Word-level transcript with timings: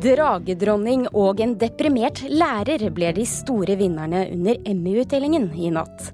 Dragedronning 0.00 1.02
og 1.12 1.42
en 1.44 1.50
deprimert 1.60 2.22
lærer 2.32 2.86
ble 2.96 3.10
de 3.12 3.24
store 3.28 3.74
vinnerne 3.76 4.22
under 4.32 4.56
Emmy-utdelingen 4.70 5.50
i 5.52 5.68
natt. 5.74 6.06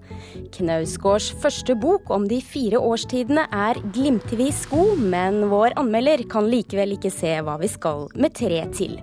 Knausgårds 0.57 1.29
første 1.43 1.77
bok 1.79 2.11
om 2.11 2.25
de 2.27 2.41
fire 2.43 2.81
årstidene 2.83 3.45
er 3.55 3.79
glimtvis 3.95 4.65
god, 4.73 5.05
men 5.13 5.45
vår 5.53 5.77
anmelder 5.79 6.25
kan 6.33 6.49
likevel 6.51 6.97
ikke 6.97 7.13
se 7.15 7.37
hva 7.47 7.55
vi 7.63 7.71
skal 7.71 8.09
med 8.19 8.35
tre 8.35 8.65
til. 8.75 8.97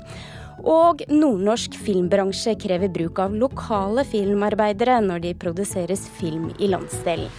Og 0.60 1.06
nordnorsk 1.08 1.80
filmbransje 1.86 2.58
krever 2.60 2.92
bruk 2.92 3.24
av 3.24 3.40
lokale 3.40 4.04
filmarbeidere 4.10 5.00
når 5.06 5.24
de 5.30 5.34
produseres 5.46 6.10
film 6.20 6.52
i 6.60 6.68
landsdelen. 6.76 7.32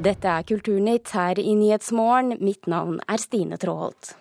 Dette 0.00 0.30
er 0.32 0.46
Kulturnytt 0.48 1.10
her 1.12 1.38
i 1.38 1.52
Nyhetsmorgen. 1.58 2.38
Mitt 2.40 2.64
navn 2.70 3.02
er 3.04 3.20
Stine 3.20 3.58
Tråholt. 3.60 4.14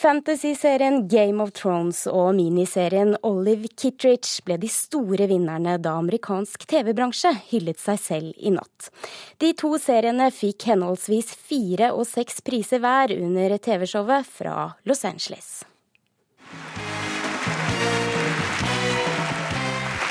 Fantasy-serien 0.00 1.08
Game 1.08 1.42
of 1.42 1.50
Thrones 1.52 2.06
og 2.08 2.30
miniserien 2.38 3.18
Olive 3.26 3.68
Kittridge 3.76 4.40
ble 4.46 4.56
de 4.62 4.70
store 4.72 5.26
vinnerne 5.28 5.74
da 5.82 5.92
amerikansk 6.00 6.64
TV-bransje 6.70 7.34
hyllet 7.50 7.82
seg 7.82 8.00
selv 8.00 8.38
i 8.38 8.54
natt. 8.54 8.88
De 9.42 9.52
to 9.52 9.74
seriene 9.82 10.30
fikk 10.32 10.70
henholdsvis 10.70 11.34
fire 11.36 11.90
og 11.92 12.06
seks 12.08 12.40
priser 12.46 12.80
hver 12.80 13.12
under 13.18 13.58
TV-showet 13.60 14.30
fra 14.38 14.70
Los 14.88 15.04
Angeles. 15.04 15.60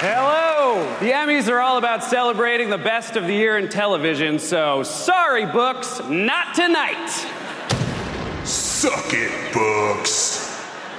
Hello! 0.03 0.48
The 0.69 1.11
Emmys 1.11 1.47
are 1.47 1.59
all 1.61 1.77
about 1.77 2.03
celebrating 2.03 2.69
the 2.69 2.77
best 2.77 3.16
of 3.16 3.25
the 3.25 3.33
year 3.33 3.57
in 3.57 3.69
television, 3.69 4.38
so 4.38 4.83
sorry, 4.83 5.45
books, 5.45 5.99
not 6.09 6.53
tonight! 6.53 7.09
Suck 8.45 9.13
it, 9.13 9.31
books! 9.53 10.45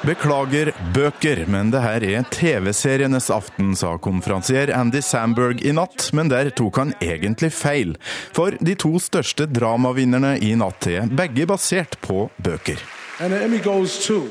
Beklager 0.02 0.72
bøker, 0.94 1.44
men 1.46 1.70
det 1.70 1.82
her 1.84 2.02
er 2.02 2.26
TV-serienes 2.32 3.30
aften, 3.30 3.76
sa 3.76 3.94
konferansier 4.02 4.72
Andy 4.74 5.04
Samberg 5.04 5.62
i 5.62 5.74
natt, 5.76 6.08
men 6.16 6.32
der 6.32 6.50
tok 6.50 6.80
han 6.80 6.94
egentlig 6.98 7.52
feil. 7.54 7.94
For 8.34 8.56
de 8.58 8.74
to 8.74 8.96
største 8.98 9.46
dramavinnerne 9.46 10.38
i 10.42 10.54
natt 10.58 10.88
er 10.90 11.06
begge 11.06 11.46
basert 11.46 12.00
på 12.02 12.30
bøker. 12.42 12.80
And 13.20 13.30
the 13.32 13.44
Emmy 13.44 13.62
goes 13.62 14.00
to 14.06 14.26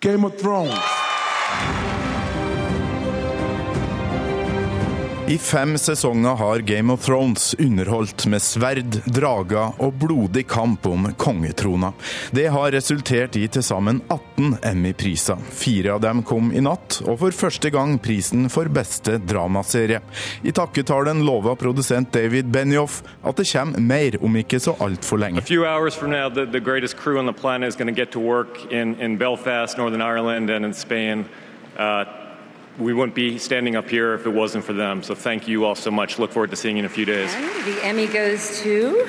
Game 0.00 0.24
of 0.24 0.34
Thrones. 0.40 0.82
I 5.28 5.38
fem 5.38 5.78
sesonger 5.78 6.30
har 6.30 6.58
Game 6.58 6.92
of 6.92 7.04
Thrones 7.04 7.54
underholdt 7.58 8.26
med 8.26 8.40
sverd, 8.42 8.94
drager 9.04 9.74
og 9.76 9.98
blodig 10.00 10.46
kamp 10.48 10.86
om 10.88 11.04
kongetrona. 11.20 11.90
Det 12.32 12.46
har 12.48 12.72
resultert 12.72 13.36
i 13.36 13.42
til 13.52 13.60
sammen 13.62 14.00
18 14.08 14.54
Emmy-priser. 14.70 15.42
Fire 15.52 15.92
av 15.98 16.00
dem 16.00 16.22
kom 16.24 16.48
i 16.56 16.62
natt, 16.64 17.02
og 17.04 17.18
for 17.20 17.36
første 17.36 17.68
gang 17.74 17.98
prisen 18.00 18.48
for 18.48 18.72
beste 18.72 19.18
dramaserie. 19.20 20.00
I 20.48 20.54
takketalen 20.56 21.20
lova 21.26 21.52
produsent 21.60 22.08
David 22.16 22.48
Benioff 22.48 23.02
at 23.20 23.36
det 23.36 23.50
kommer 23.52 23.84
mer 23.84 24.16
om 24.24 24.40
ikke 24.40 24.62
så 24.64 24.78
altfor 24.80 25.20
lenge. 25.20 25.44
Now, 26.08 26.30
the, 26.30 26.46
the 26.46 26.60
in, 28.70 28.96
in 28.98 29.18
Belfast, 29.18 29.76
Northern 29.76 30.00
Ireland, 30.00 30.48
and 30.48 30.64
in. 30.64 31.26
Uh, 31.76 32.17
we 32.78 32.92
wouldn't 32.92 33.14
be 33.14 33.38
standing 33.38 33.76
up 33.76 33.88
here 33.88 34.14
if 34.14 34.26
it 34.26 34.32
wasn't 34.32 34.64
for 34.64 34.72
them. 34.72 35.02
So 35.02 35.14
thank 35.14 35.48
you 35.48 35.64
all 35.64 35.74
so 35.74 35.90
much. 35.90 36.18
Look 36.18 36.32
forward 36.32 36.50
to 36.50 36.56
seeing 36.56 36.76
you 36.76 36.80
in 36.80 36.86
a 36.86 36.88
few 36.88 37.04
days. 37.04 37.34
And 37.34 37.64
the 37.66 37.84
Emmy 37.84 38.06
goes 38.06 38.60
to 38.62 39.06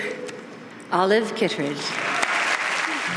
Olive 0.92 1.36
Kittredge. 1.36 1.82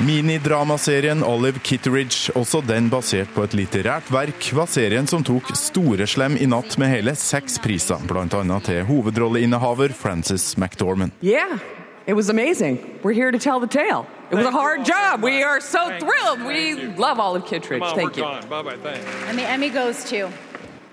Minidramaserien 0.00 1.22
Olive 1.22 1.58
Kitteridge, 1.58 2.32
også 2.34 2.60
den 2.66 2.88
basert 2.90 3.28
på 3.34 3.44
et 3.44 3.54
litterært 3.54 4.08
verk, 4.10 4.48
var 4.56 4.66
serien 4.66 5.06
som 5.06 5.22
tok 5.22 5.52
storeslem 5.54 6.38
i 6.40 6.48
natt 6.48 6.78
med 6.80 6.90
hele 6.90 7.14
seks 7.14 7.60
priser, 7.62 8.00
bl.a. 8.08 8.58
til 8.66 8.82
hovedrolleinnehaver 8.88 9.94
Frances 9.94 10.56
McDormand. 10.56 11.12
Yeah, 11.22 11.60
it 12.06 12.14
was 12.14 12.28
amazing. 12.28 13.00
We're 13.02 13.12
here 13.12 13.30
to 13.30 13.38
tell 13.38 13.60
the 13.60 13.66
tale. 13.66 14.06
It 14.30 14.36
was 14.36 14.46
a 14.46 14.50
hard 14.50 14.84
job. 14.84 15.22
We 15.22 15.42
are 15.42 15.60
so 15.60 15.98
thrilled. 15.98 16.42
We 16.42 16.74
love 16.96 17.20
Olive 17.20 17.46
Kittredge. 17.46 17.82
Thank 17.94 18.16
you. 18.16 18.22
Bye-bye. 18.22 18.76
Thanks. 18.78 19.06
And 19.26 19.38
the 19.38 19.42
Emmy 19.42 19.68
goes 19.68 20.04
to 20.04 20.30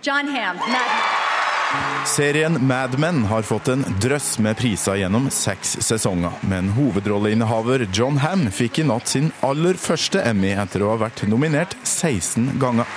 John 0.02 0.28
Hamm. 0.28 0.58
Matt 0.58 2.08
Serien 2.08 2.68
Mad 2.68 3.00
Men 3.00 3.26
har 3.26 3.42
fått 3.42 3.68
en 3.68 3.86
drøss 4.02 4.40
med 4.40 4.58
priser 4.58 4.96
gjennom 4.96 5.30
seks 5.30 5.78
sesonger, 5.86 6.32
men 6.42 6.72
hovedrolleinnehaver 6.74 7.86
John 7.94 8.18
Hamm 8.18 8.48
fikk 8.52 8.80
i 8.82 8.86
natt 8.90 9.08
sin 9.08 9.30
aller 9.46 9.78
første 9.78 10.24
Emmy 10.26 10.50
etter 10.58 10.82
å 10.82 10.96
ha 10.96 10.98
vært 11.04 11.22
nominert 11.30 11.76
16 11.84 12.58
ganger. 12.60 12.90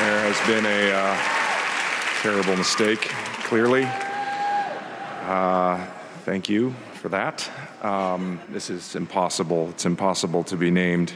There 0.00 0.20
has 0.24 0.40
been 0.48 0.64
a 0.64 0.80
uh, 0.92 1.16
terrible 2.22 2.56
mistake, 2.56 3.12
clearly. 3.44 3.84
Uh, 5.28 5.84
thank 6.24 6.48
you 6.48 6.72
for 7.06 7.10
that. 7.10 7.50
Um, 7.82 8.40
this 8.52 8.70
is 8.70 8.96
impossible. 8.96 9.68
It's 9.70 9.86
impossible 9.86 10.44
to 10.44 10.56
be 10.56 10.70
named 10.70 11.12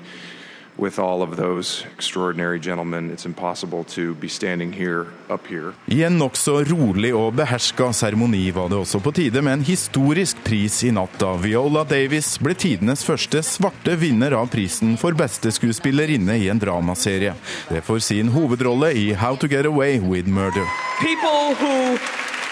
with 0.77 0.99
all 0.99 1.23
of 1.23 1.37
those 1.37 1.85
extraordinary 1.97 2.61
gentlemen. 2.61 3.11
It's 3.11 3.27
impossible 3.27 3.85
to 3.85 4.15
be 4.15 4.29
standing 4.29 4.73
here, 4.73 5.07
up 5.29 5.47
here. 5.47 5.75
I 5.87 6.05
en 6.05 6.19
nokså 6.19 6.65
rolig 6.65 7.11
og 7.15 7.35
beherska 7.35 7.91
seremoni 7.93 8.51
var 8.51 8.71
det 8.71 8.79
også 8.79 9.01
på 9.03 9.13
tide 9.13 9.43
med 9.43 9.59
en 9.59 9.67
historisk 9.67 10.41
pris 10.45 10.79
i 10.85 10.93
natt, 10.95 11.19
da 11.21 11.35
Viola 11.43 11.85
Davis 11.85 12.37
ble 12.41 12.55
tidenes 12.55 13.05
første 13.05 13.43
svarte 13.45 13.99
vinner 14.01 14.39
av 14.39 14.49
prisen 14.55 14.97
for 15.01 15.13
beste 15.19 15.53
skuespillerinne 15.53 16.39
i 16.39 16.49
en 16.49 16.63
dramaserie. 16.63 17.35
Det 17.69 17.83
får 17.85 18.07
sin 18.07 18.33
hovedrolle 18.33 18.95
i 18.95 19.11
How 19.13 19.37
to 19.37 19.51
Get 19.51 19.67
Away 19.67 19.99
with 19.99 20.29
Murder. 20.29 20.65
people 21.01 21.55
who 21.55 21.99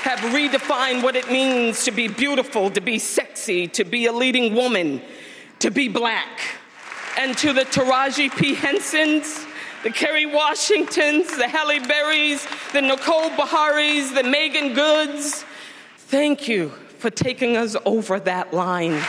have 0.03 0.21
redefined 0.33 1.03
what 1.03 1.17
it 1.17 1.31
means 1.31 1.85
to 1.85 1.91
be 1.91 2.09
beautiful, 2.09 2.71
to 2.71 2.81
be 2.81 2.99
sexy, 2.99 3.67
to 3.69 3.85
be 3.85 4.07
a 4.07 4.13
leading 4.13 4.55
woman, 4.55 5.03
to 5.59 5.71
be 5.71 5.89
black. 5.89 6.41
And 7.19 7.37
to 7.39 7.53
the 7.53 7.65
Taraji 7.65 8.31
P. 8.37 8.55
Hensons, 8.55 9.45
the 9.83 9.91
Kerry 9.91 10.27
Washingtons, 10.27 11.37
the 11.37 11.49
Halle 11.49 11.81
Berrys, 11.81 12.47
the 12.73 12.81
Nicole 12.81 13.31
Baharis, 13.31 14.15
the 14.15 14.23
Megan 14.23 14.75
Goods, 14.75 15.45
thank 15.97 16.49
you 16.49 16.71
for 16.99 17.11
taking 17.11 17.57
us 17.57 17.77
over 17.85 18.21
that 18.21 18.53
line. 18.55 19.01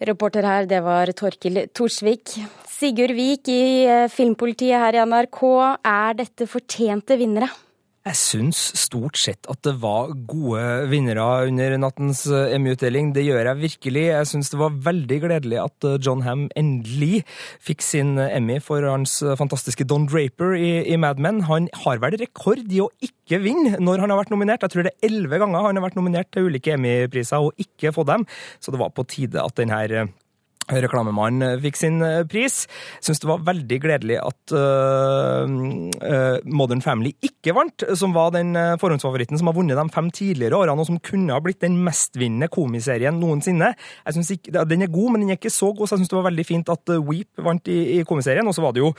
Reporter 0.00 0.42
her, 0.42 0.66
det 0.66 0.80
var 0.80 1.12
Torkil 1.12 1.68
Torsvik. 1.68 2.38
Sigurd 2.82 3.14
Vik 3.14 3.46
i 3.52 3.86
eh, 3.86 4.08
Filmpolitiet 4.10 4.74
her 4.74 4.96
i 4.96 5.02
NRK. 5.06 5.42
Er 5.86 6.16
dette 6.18 6.48
fortjente 6.50 7.14
vinnere? 7.20 7.46
Jeg 8.02 8.18
syns 8.18 8.58
stort 8.74 9.14
sett 9.20 9.46
at 9.46 9.60
det 9.62 9.76
var 9.78 10.10
gode 10.26 10.88
vinnere 10.90 11.22
under 11.46 11.76
nattens 11.78 12.24
eh, 12.26 12.56
Emmy-utdeling. 12.56 13.12
Det 13.14 13.22
gjør 13.22 13.52
jeg 13.52 13.60
virkelig. 13.60 14.02
Jeg 14.08 14.30
syns 14.32 14.50
det 14.50 14.58
var 14.58 14.80
veldig 14.88 15.18
gledelig 15.28 15.60
at 15.62 15.86
eh, 15.86 16.00
John 16.02 16.24
Ham 16.26 16.48
endelig 16.58 17.20
fikk 17.62 17.86
sin 17.86 18.16
Emmy 18.18 18.58
for 18.58 18.82
hans 18.90 19.20
fantastiske 19.38 19.86
Don 19.86 20.08
Draper 20.10 20.56
i, 20.58 20.72
i 20.82 20.98
Mad 20.98 21.22
Men. 21.22 21.44
Han 21.46 21.70
har 21.84 22.02
vel 22.02 22.18
rekord 22.18 22.66
i 22.66 22.82
å 22.82 22.88
ikke 22.98 23.38
vinne 23.46 23.78
når 23.78 24.02
han 24.02 24.10
har 24.10 24.24
vært 24.24 24.34
nominert. 24.34 24.66
Jeg 24.66 24.74
tror 24.74 24.88
det 24.88 24.96
er 24.96 25.12
elleve 25.12 25.38
ganger 25.44 25.70
han 25.70 25.78
har 25.78 25.86
vært 25.86 26.02
nominert 26.02 26.34
til 26.34 26.50
ulike 26.50 26.74
Emmy-priser 26.74 27.46
og 27.46 27.54
ikke 27.62 27.94
fått 27.94 28.10
dem. 28.10 28.26
Så 28.58 28.74
det 28.74 28.82
var 28.82 28.90
på 28.90 29.06
tide 29.06 29.46
at 29.46 29.54
denne 29.62 29.84
reklamemannen 30.70 31.58
fikk 31.62 31.78
sin 31.78 31.98
eh, 32.04 32.22
pris. 32.28 32.62
Syns 33.02 33.20
det 33.22 33.28
var 33.28 33.42
veldig 33.46 33.78
gledelig 33.82 34.18
at 34.22 34.54
uh, 34.54 35.42
uh, 35.42 36.38
Modern 36.46 36.82
Family 36.84 37.12
ikke 37.24 37.54
vant, 37.56 37.84
som 37.98 38.14
var 38.14 38.32
den 38.36 38.54
uh, 38.56 38.76
forhåndsfavoritten 38.80 39.40
som 39.40 39.50
har 39.50 39.56
vunnet 39.56 39.78
de 39.78 39.86
fem 39.94 40.10
tidligere 40.14 40.60
årene, 40.62 40.78
og 40.78 40.88
som 40.88 41.00
kunne 41.02 41.34
ha 41.34 41.42
blitt 41.42 41.62
den 41.64 41.80
mestvinnende 41.84 42.50
komiserien 42.52 43.18
noensinne. 43.20 43.72
Ikke, 44.32 44.62
Den 44.68 44.84
er 44.84 44.92
god, 44.92 45.12
men 45.12 45.24
den 45.24 45.34
er 45.34 45.40
ikke 45.40 45.52
så 45.52 45.72
god, 45.72 45.88
så 45.88 45.96
jeg 45.96 46.02
syns 46.04 46.12
det 46.12 46.18
var 46.20 46.28
veldig 46.28 46.46
fint 46.46 46.70
at 46.72 46.92
Weep 47.02 47.42
vant 47.42 47.68
i, 47.68 47.78
i 47.98 48.06
komiserien. 48.06 48.46
Og 48.46 48.54
så 48.54 48.62
var 48.64 48.74
det 48.74 48.82
jo 48.84 48.92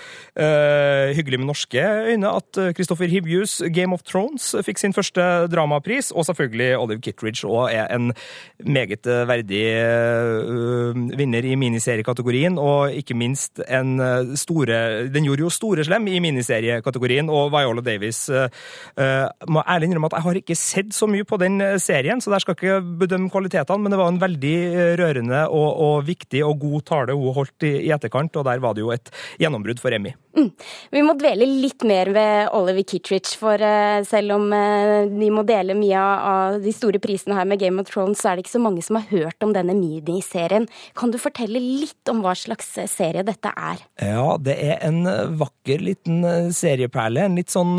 hyggelig 1.14 1.40
med 1.40 1.50
norske 1.50 1.82
øyne 2.10 2.30
at 2.38 2.60
Christopher 2.76 3.10
Hibjus, 3.10 3.62
Game 3.74 3.96
of 3.96 4.04
Thrones, 4.08 4.52
fikk 4.66 4.82
sin 4.82 4.96
første 4.96 5.48
dramapris, 5.52 6.12
og 6.12 6.28
selvfølgelig 6.28 6.70
Olive 6.78 7.04
Kittridge 7.06 7.48
og 7.48 7.72
er 7.72 7.88
en 7.94 8.12
meget 8.64 9.08
verdig 9.30 9.64
vinner 11.18 11.48
i 11.48 11.53
miniseriekategorien, 11.60 12.58
og 12.60 12.94
ikke 12.96 13.16
minst 13.18 13.62
en 13.68 13.96
eh, 14.02 14.34
store 14.40 15.08
Den 15.14 15.28
gjorde 15.28 15.46
jo 15.46 15.52
store 15.54 15.86
slem 15.86 16.08
i 16.12 16.20
miniseriekategorien, 16.24 17.30
og 17.30 17.52
Viola 17.54 17.84
Davis 17.84 18.26
uh, 18.32 18.48
må 19.50 19.64
ærlig 19.70 19.90
innrømme 19.90 20.10
at 20.10 20.18
jeg 20.18 20.26
har 20.26 20.40
ikke 20.40 20.58
sett 20.58 20.94
så 20.96 21.08
mye 21.10 21.26
på 21.28 21.38
den 21.42 21.62
serien, 21.82 22.22
så 22.22 22.32
der 22.34 22.44
skal 22.44 22.56
ikke 22.58 22.80
bedømme 23.04 23.32
kvalitetene, 23.34 23.84
men 23.84 23.94
det 23.94 24.00
var 24.00 24.12
en 24.12 24.22
veldig 24.22 24.56
rørende 25.00 25.44
og, 25.50 25.70
og 25.86 26.08
viktig 26.08 26.44
og 26.46 26.60
god 26.62 26.86
tale 26.90 27.18
hun 27.18 27.36
holdt 27.36 27.68
i, 27.68 27.74
i, 27.88 27.92
etterkant, 27.94 28.36
og 28.40 28.48
der 28.48 28.62
var 28.64 28.76
det 28.76 28.86
jo 28.86 28.94
et 28.96 29.12
gjennombrudd 29.42 29.82
for 29.82 29.96
Emmy. 29.96 30.14
Mm. 30.38 30.50
Vi 30.96 31.04
må 31.06 31.14
dvele 31.20 31.46
litt 31.46 31.86
mer 31.88 32.10
ved 32.16 32.54
Oliver 32.58 32.86
Kittridge, 32.90 33.36
for 33.40 33.62
uh, 33.62 34.02
selv 34.08 34.38
om 34.38 34.50
uh, 34.54 35.10
de 35.12 35.30
må 35.34 35.46
dele 35.48 35.78
mye 35.78 36.04
av 36.04 36.60
de 36.64 36.74
store 36.76 37.02
prisene 37.04 37.38
her 37.38 37.48
med 37.50 37.62
Game 37.62 37.82
of 37.82 37.92
Thrones, 37.92 38.22
så 38.22 38.32
er 38.32 38.38
det 38.38 38.48
ikke 38.48 38.56
så 38.56 38.64
mange 38.64 38.86
som 38.86 39.00
har 39.00 39.10
hørt 39.12 39.46
om 39.46 39.54
denne 39.56 39.76
miniserien. 39.78 40.68
Kan 40.98 41.14
du 41.14 41.20
fortelle 41.22 41.43
litt 41.50 42.10
om 42.12 42.22
hva 42.24 42.34
slags 42.38 42.70
serie 42.92 43.24
dette 43.26 43.52
er? 43.52 43.82
Ja, 44.02 44.36
det 44.42 44.56
er 44.62 44.82
en 44.86 45.04
vakker 45.40 45.84
liten 45.84 46.52
serieperle. 46.56 47.26
En 47.28 47.38
litt 47.40 47.54
sånn 47.54 47.76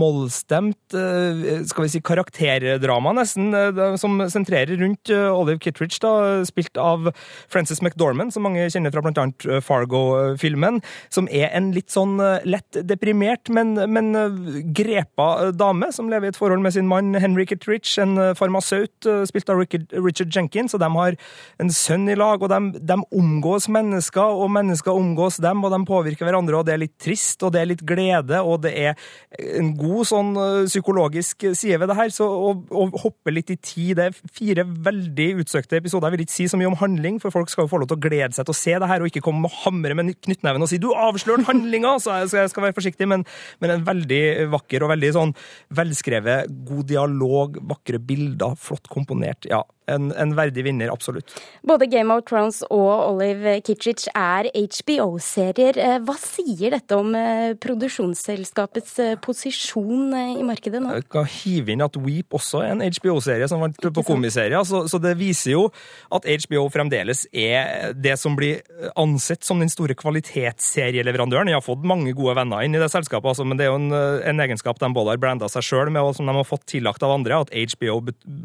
mollstemt, 0.00 0.78
skal 0.90 1.86
vi 1.86 1.90
si 1.92 2.02
karakterdrama, 2.04 3.12
nesten, 3.16 3.50
som 4.00 4.18
sentrerer 4.32 4.80
rundt 4.80 5.10
Olive 5.10 5.60
Kittridge, 5.62 6.00
da, 6.02 6.42
spilt 6.48 6.78
av 6.80 7.10
Frances 7.50 7.82
McDormand, 7.84 8.34
som 8.34 8.46
mange 8.46 8.68
kjenner 8.72 8.94
fra 8.94 9.04
bl.a. 9.04 9.26
Fargo-filmen, 9.64 10.80
som 11.12 11.28
er 11.30 11.50
en 11.56 11.70
litt 11.76 11.92
sånn 11.92 12.16
lett 12.48 12.80
deprimert, 12.86 13.50
men, 13.52 13.74
men 13.90 14.12
grepa 14.76 15.50
dame 15.56 15.90
som 15.94 16.10
lever 16.12 16.30
i 16.30 16.34
et 16.34 16.40
forhold 16.40 16.64
med 16.64 16.76
sin 16.76 16.88
mann 16.90 17.14
Henry 17.20 17.46
Kittridge, 17.48 17.96
en 18.02 18.16
farmasøyt 18.38 19.08
spilt 19.28 19.52
av 19.52 19.62
Richard 19.62 20.34
Jenkins, 20.34 20.74
og 20.76 20.82
de 20.82 20.90
har 20.96 21.18
en 21.62 21.72
sønn 21.74 22.08
i 22.10 22.18
lag, 22.18 22.42
og 22.42 22.50
de, 22.52 22.80
de 22.90 22.96
omgås 23.16 23.68
mennesker, 23.72 24.36
og 24.42 24.50
mennesker 24.52 24.96
omgås 24.96 25.38
dem, 25.42 25.62
og 25.64 25.72
de 25.74 25.80
påvirker 25.88 26.26
hverandre, 26.26 26.58
og 26.58 26.66
det 26.66 26.74
er 26.74 26.82
litt 26.84 26.96
trist, 27.00 27.42
og 27.46 27.54
det 27.54 27.62
er 27.62 27.70
litt 27.70 27.84
glede, 27.86 28.40
og 28.42 28.62
det 28.64 28.72
er 28.74 28.96
en 29.60 29.72
god 29.78 30.08
sånn 30.10 30.32
eh, 30.40 30.68
psykologisk 30.68 31.46
side 31.54 31.78
ved 31.80 31.90
det 31.92 31.98
her. 31.98 32.12
Så 32.14 32.26
å, 32.26 32.52
å 32.54 32.86
hoppe 33.04 33.34
litt 33.34 33.52
i 33.54 33.58
tid 33.60 33.98
Det 34.00 34.06
er 34.10 34.18
fire 34.34 34.64
veldig 34.64 35.28
utsøkte 35.42 35.78
episoder. 35.80 36.08
Jeg 36.08 36.16
vil 36.16 36.24
ikke 36.26 36.36
si 36.36 36.48
så 36.50 36.58
mye 36.60 36.70
om 36.70 36.78
handling, 36.80 37.18
for 37.22 37.34
folk 37.34 37.50
skal 37.52 37.66
jo 37.66 37.72
få 37.72 37.82
lov 37.82 37.90
til 37.90 37.98
å 37.98 38.04
glede 38.08 38.32
seg 38.36 38.46
til 38.46 38.54
å 38.54 38.60
se 38.60 38.76
det 38.82 38.90
her, 38.90 39.02
og 39.02 39.10
ikke 39.10 39.24
komme 39.24 39.48
og 39.48 39.58
hamre 39.64 39.96
med 39.98 40.14
knyttneven 40.26 40.64
og 40.64 40.70
si 40.70 40.80
'du 40.80 40.90
avslører 40.90 41.46
handlinga', 41.48 41.98
så 42.02 42.20
jeg 42.26 42.50
skal 42.52 42.66
være 42.66 42.76
forsiktig, 42.76 43.08
men, 43.08 43.24
men 43.60 43.76
en 43.76 43.86
veldig 43.86 44.22
vakker 44.52 44.84
og 44.84 44.92
veldig 44.94 45.12
sånn 45.16 45.34
velskrevet, 45.76 46.50
god 46.68 46.88
dialog, 46.90 47.60
vakre 47.70 48.00
bilder, 48.02 48.56
flott 48.58 48.88
komponert. 48.92 49.48
Ja, 49.50 49.62
en, 49.90 50.10
en, 50.14 50.34
verdig 50.38 50.64
vinner, 50.66 50.90
absolutt. 50.92 51.32
Både 51.66 51.88
Game 51.90 52.12
of 52.14 52.24
Thrones 52.28 52.62
og 52.70 52.90
Olive 53.10 53.56
Kitchich 53.66 54.06
er 54.14 54.48
HBO-serier. 54.54 55.78
Eh, 55.80 55.96
hva 56.06 56.16
sier 56.20 56.76
dette 56.76 56.96
om 56.96 57.14
eh, 57.18 57.52
produksjonsselskapets 57.60 58.94
eh, 59.02 59.16
posisjon 59.22 60.14
i 60.40 60.46
markedet 60.46 60.82
nå? 60.82 60.94
Jeg 61.00 61.08
kan 61.12 61.28
hive 61.30 61.74
inn 61.74 61.84
at 61.84 61.98
Weep 62.00 62.36
også 62.38 62.62
er 62.64 62.74
en 62.74 62.84
HBO-serie 62.84 63.48
som 63.50 63.62
vant 63.64 63.76
på 63.80 64.06
komiserier, 64.06 64.62
så, 64.66 64.84
så, 64.90 65.00
det 65.00 65.16
viser 65.20 65.54
jo 65.56 65.66
at 66.14 66.26
HBO 66.44 66.66
fremdeles 66.72 67.24
er 67.32 67.94
det 67.96 68.16
som 68.20 68.36
blir 68.38 68.60
ansett 69.00 69.44
som 69.46 69.60
den 69.60 69.70
store 69.72 69.96
kvalitetsserieleverandøren. 69.98 71.50
De 71.50 71.56
har 71.56 71.64
fått 71.64 71.84
mange 71.86 72.14
gode 72.16 72.36
venner 72.38 72.64
inn 72.66 72.76
i 72.76 72.82
det 72.82 72.90
selskapet, 72.92 73.32
altså, 73.32 73.46
men 73.48 73.58
det 73.58 73.66
er 73.66 73.72
jo 73.72 73.80
en, 73.80 73.90
en 74.32 74.44
egenskap 74.44 74.80
de 74.80 74.92
både 74.94 75.14
har 75.14 75.22
branda 75.22 75.48
seg 75.50 75.66
sjøl 75.66 75.92
med, 75.92 76.02
og 76.04 76.16
som 76.16 76.28
de 76.28 76.36
har 76.36 76.46
fått 76.48 76.66
tillagt 76.70 77.04
av 77.06 77.14
andre, 77.16 77.42
at 77.44 77.54
HBO 77.74 78.00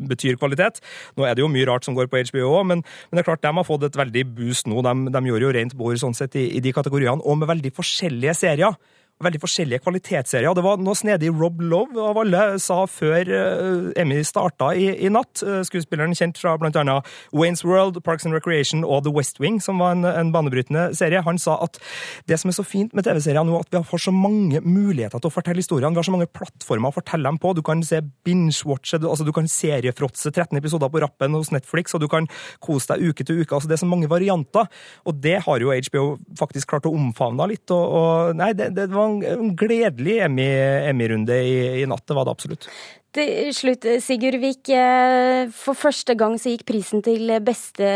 betyr 0.10 0.40
kvalitet. 0.40 0.82
Nå 1.20 1.28
er 1.28 1.35
er 1.36 1.42
det 1.42 1.46
jo 1.46 1.52
mye 1.52 1.68
rart 1.68 1.88
som 1.88 1.96
går 1.98 2.10
på 2.12 2.24
HBO 2.32 2.50
òg, 2.62 2.66
men, 2.72 2.82
men, 2.82 3.20
det 3.20 3.26
er 3.26 3.30
klart 3.30 3.44
de 3.44 3.54
har 3.60 3.68
fått 3.68 3.86
et 3.90 4.00
veldig 4.00 4.26
boost 4.38 4.72
nå. 4.72 4.82
De, 4.86 5.12
de 5.12 5.24
gjør 5.30 5.48
jo 5.50 5.56
rent 5.60 5.76
bord 5.78 6.00
sånn 6.02 6.16
sett 6.18 6.38
i, 6.40 6.48
i 6.56 6.64
de 6.64 6.74
kategoriene, 6.76 7.22
og 7.22 7.42
med 7.42 7.52
veldig 7.52 7.74
forskjellige 7.76 8.38
serier 8.40 8.80
veldig 9.24 9.40
forskjellige 9.40 9.80
kvalitetsserier. 9.86 10.52
Det 10.56 10.64
var 10.66 10.82
noe 10.84 10.98
snedig 10.98 11.30
Rob 11.32 11.62
Love 11.64 12.02
av 12.04 12.18
alle 12.20 12.42
sa 12.60 12.82
før 12.90 13.30
uh, 13.32 13.92
Emmy 14.00 14.20
starta 14.28 14.74
i, 14.76 14.90
i, 15.06 15.12
natt. 15.14 15.40
Uh, 15.40 15.62
skuespilleren 15.64 16.16
kjent 16.18 16.40
fra 16.42 16.58
bl.a. 16.60 16.98
Waynes 17.36 17.64
World, 17.64 18.02
Parks 18.04 18.28
and 18.28 18.36
Recreation 18.36 18.84
og 18.84 19.06
The 19.06 19.14
West 19.16 19.40
Wing, 19.40 19.62
som 19.64 19.80
var 19.80 19.96
en, 19.96 20.04
en 20.10 20.34
banebrytende 20.36 20.90
serie. 20.98 21.24
Han 21.24 21.40
sa 21.40 21.56
at 21.64 21.80
det 22.28 22.42
som 22.42 22.52
er 22.52 22.58
så 22.58 22.66
fint 22.68 22.96
med 22.96 23.08
TV-serier 23.08 23.48
nå, 23.48 23.62
at 23.62 23.72
vi 23.72 23.80
har 23.80 24.04
så 24.06 24.14
mange 24.16 24.60
muligheter 24.66 25.24
til 25.24 25.32
å 25.32 25.34
fortelle 25.34 25.64
historiene. 25.64 25.94
Vi 25.96 26.04
har 26.04 26.10
så 26.10 26.16
mange 26.18 26.30
plattformer 26.36 26.92
å 26.92 26.98
fortelle 26.98 27.32
dem 27.32 27.40
på. 27.40 27.56
Du 27.56 27.64
kan 27.66 27.84
se 27.88 28.02
binge-watche, 28.28 29.00
du, 29.00 29.08
altså 29.12 29.28
du 29.28 29.32
kan 29.36 29.48
seriefråtse 29.48 30.34
13 30.34 30.60
episoder 30.60 30.92
på 30.92 31.04
rappen 31.06 31.40
hos 31.40 31.54
Netflix, 31.56 31.96
og 31.96 32.04
du 32.04 32.10
kan 32.12 32.28
kose 32.64 32.92
deg 32.92 33.08
uke 33.14 33.24
til 33.24 33.40
uke. 33.46 33.56
altså 33.56 33.72
Det 33.72 33.80
er 33.80 33.84
så 33.86 33.90
mange 33.90 34.12
varianter, 34.12 34.68
og 35.08 35.24
det 35.24 35.40
har 35.48 35.64
jo 35.64 35.72
HBO 35.88 36.06
faktisk 36.36 36.74
klart 36.74 36.90
å 36.90 36.94
omfavne 36.96 37.48
litt. 37.54 37.72
og, 37.72 37.96
og 37.96 38.36
nei, 38.36 38.52
det, 38.58 38.74
det 38.76 38.90
var 38.92 39.05
en 39.08 39.56
gledelig 39.58 40.20
Emmy-runde 40.26 41.40
i, 41.46 41.58
i 41.82 41.88
natt, 41.90 42.06
det 42.08 42.18
var 42.18 42.28
det 42.28 42.36
absolutt. 42.36 42.70
Til 43.16 43.52
slutt, 43.56 43.88
Sigurd 44.04 44.42
Vik. 44.42 44.70
Eh, 44.76 45.48
for 45.56 45.78
første 45.80 46.18
gang 46.20 46.36
så 46.42 46.52
gikk 46.52 46.66
prisen 46.68 47.04
til 47.06 47.32
beste 47.46 47.88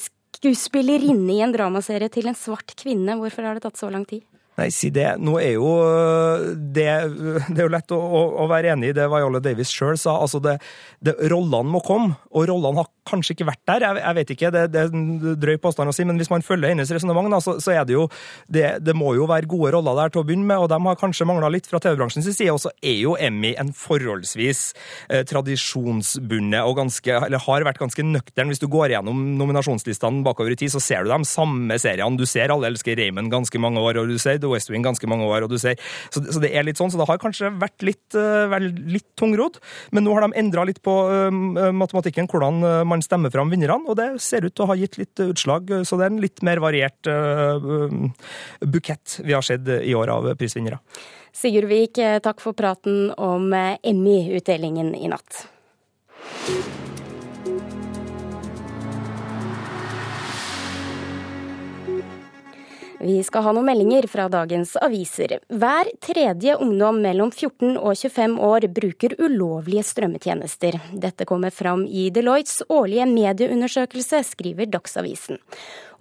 skuespillerinne 0.00 1.36
i 1.36 1.42
en 1.44 1.52
dramaserie 1.54 2.08
til 2.12 2.30
en 2.30 2.38
svart 2.38 2.72
kvinne. 2.78 3.18
Hvorfor 3.20 3.46
har 3.46 3.58
det 3.58 3.66
tatt 3.66 3.80
så 3.80 3.92
lang 3.92 4.06
tid? 4.08 4.24
Nei, 4.60 4.68
si 4.68 4.90
det. 4.92 5.06
Nå 5.22 5.38
er 5.40 5.54
jo 5.54 5.68
øh, 5.80 6.50
det 6.76 6.88
Det 7.48 7.56
er 7.56 7.64
jo 7.64 7.72
lett 7.72 7.94
å, 7.96 8.00
å 8.42 8.48
være 8.50 8.74
enig 8.74 8.90
i 8.92 8.96
det 8.96 9.08
Viola 9.08 9.40
Davis 9.44 9.72
sjøl 9.72 9.96
sa. 10.00 10.18
Altså, 10.20 10.42
det, 10.44 10.58
det, 11.00 11.16
rollene 11.32 11.72
må 11.72 11.80
komme, 11.84 12.18
og 12.30 12.48
rollene 12.50 12.82
har 12.82 12.90
kanskje 13.08 13.36
ikke 13.36 13.48
vært 13.48 13.62
der. 13.68 13.84
Jeg, 13.86 14.00
jeg 14.02 14.18
vet 14.18 14.32
ikke, 14.34 14.50
det, 14.54 14.62
det, 14.72 14.82
er 14.82 14.94
en 14.94 15.36
drøy 15.42 15.58
påstand 15.62 15.90
å 15.90 15.94
si, 15.94 16.06
men 16.08 16.20
hvis 16.20 16.30
man 16.32 16.44
følger 16.46 16.72
hennes 16.72 16.90
resonnement, 16.94 17.34
så, 17.42 17.56
så, 17.62 17.74
er 17.74 17.86
det 17.88 17.96
jo 17.96 18.06
det, 18.52 18.66
det, 18.84 18.94
må 18.98 19.14
jo 19.16 19.26
være 19.30 19.50
gode 19.50 19.72
roller 19.74 19.98
der 19.98 20.12
til 20.14 20.22
å 20.22 20.26
begynne 20.28 20.46
med, 20.48 20.62
og 20.62 20.70
de 20.70 20.78
har 20.84 21.00
kanskje 21.00 21.26
mangla 21.28 21.50
litt 21.52 21.68
fra 21.70 21.80
TV-bransjens 21.82 22.28
side. 22.30 22.52
Og 22.54 22.62
så 22.62 22.72
er 22.78 22.98
jo 23.00 23.16
Emmy 23.18 23.54
en 23.60 23.72
forholdsvis 23.76 24.62
eh, 25.08 25.24
tradisjonsbundet 25.28 26.62
og 26.62 26.78
ganske, 26.82 27.18
eller 27.26 27.42
har 27.46 27.66
vært 27.68 27.82
ganske 27.82 28.06
nøktern. 28.06 28.52
Hvis 28.52 28.62
du 28.62 28.68
går 28.72 28.94
gjennom 28.94 29.24
nominasjonslistene 29.40 30.24
bakover 30.26 30.54
i 30.54 30.60
tid, 30.60 30.74
så 30.74 30.82
ser 30.82 31.06
du 31.06 31.12
de 31.12 31.20
samme 31.28 31.78
seriene. 31.82 32.20
Du 32.20 32.26
ser 32.28 32.52
Alle 32.52 32.70
elsker 32.70 32.98
Raymond 32.98 33.32
ganske 33.32 33.62
mange 33.62 33.82
år, 33.82 34.02
og 34.02 34.12
du 34.12 34.18
ser 34.22 34.40
The 34.42 34.50
West 34.50 34.70
Wing 34.72 34.84
ganske 34.84 35.08
mange 35.10 35.26
år, 35.28 35.46
og 35.46 35.52
du 35.52 35.58
ser 35.60 35.78
Så, 36.12 36.22
så 36.22 36.40
det 36.42 36.52
er 36.54 36.66
litt 36.66 36.78
sånn, 36.80 36.90
så 36.92 37.00
det 37.00 37.08
har 37.08 37.20
kanskje 37.22 37.50
vært 37.58 37.84
litt, 37.86 38.04
uh, 38.16 38.52
litt 38.60 39.06
tungrodd. 39.18 39.58
Men 39.94 40.06
nå 40.06 40.14
har 40.16 40.26
de 40.26 40.38
endra 40.40 40.66
litt 40.68 40.82
på 40.84 40.94
uh, 41.08 41.72
matematikken, 41.74 42.28
hvordan 42.30 42.62
uh, 42.62 42.91
man 42.92 43.04
stemmer 43.04 43.32
fram 43.32 43.50
vinnerne, 43.52 43.80
og 43.88 43.98
det 43.98 44.10
ser 44.22 44.46
ut 44.46 44.54
til 44.54 44.66
å 44.66 44.70
ha 44.70 44.78
gitt 44.78 45.00
litt 45.00 45.24
utslag. 45.24 45.72
Så 45.88 45.98
det 45.98 46.06
er 46.06 46.12
en 46.12 46.22
litt 46.22 46.44
mer 46.46 46.62
variert 46.62 47.10
bukett 48.60 49.18
vi 49.24 49.34
har 49.34 49.44
sett 49.46 49.68
i 49.80 49.96
år 49.98 50.12
av 50.12 50.30
prisvinnere. 50.40 50.82
Sigurd 51.32 51.70
Vik, 51.70 51.98
takk 52.24 52.44
for 52.44 52.52
praten 52.56 53.08
om 53.16 53.48
Emmy-utdelingen 53.56 54.92
i 54.98 55.08
natt. 55.08 55.46
Vi 63.02 63.16
skal 63.26 63.42
ha 63.42 63.50
noen 63.50 63.66
meldinger 63.66 64.06
fra 64.06 64.28
dagens 64.30 64.76
aviser. 64.78 65.40
Hver 65.50 65.88
tredje 66.06 66.54
ungdom 66.62 67.00
mellom 67.02 67.32
14 67.34 67.74
og 67.74 67.96
25 67.98 68.36
år 68.46 68.68
bruker 68.76 69.16
ulovlige 69.18 69.82
strømmetjenester. 69.88 70.78
Dette 71.02 71.26
kommer 71.26 71.50
fram 71.50 71.82
i 71.82 72.10
Deloittes 72.14 72.62
årlige 72.70 73.08
medieundersøkelse, 73.10 74.22
skriver 74.28 74.70
Dagsavisen. 74.70 75.42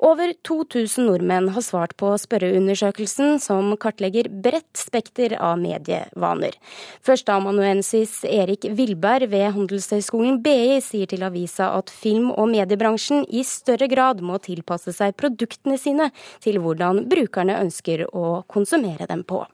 Over 0.01 0.31
2000 0.48 1.05
nordmenn 1.05 1.51
har 1.53 1.62
svart 1.62 1.91
på 2.01 2.10
spørreundersøkelsen, 2.17 3.36
som 3.38 3.70
kartlegger 3.77 4.31
bredt 4.34 4.79
spekter 4.81 5.36
av 5.38 5.60
medievaner. 5.62 6.58
Førsteamanuensis 7.05 8.24
Erik 8.25 8.65
Vilberg 8.65 9.29
ved 9.29 9.53
Handelshøyskolen 9.53 10.41
BI 10.41 10.81
sier 10.81 11.05
til 11.12 11.22
avisa 11.27 11.70
at 11.77 11.93
film- 11.93 12.34
og 12.34 12.50
mediebransjen 12.50 13.27
i 13.29 13.46
større 13.46 13.86
grad 13.93 14.25
må 14.25 14.41
tilpasse 14.41 14.89
seg 14.98 15.13
produktene 15.22 15.77
sine 15.77 16.10
til 16.41 16.58
hvordan 16.65 17.05
brukerne 17.12 17.62
ønsker 17.62 18.08
å 18.10 18.41
konsumere 18.50 19.05
dem 19.05 19.22
på. 19.22 19.46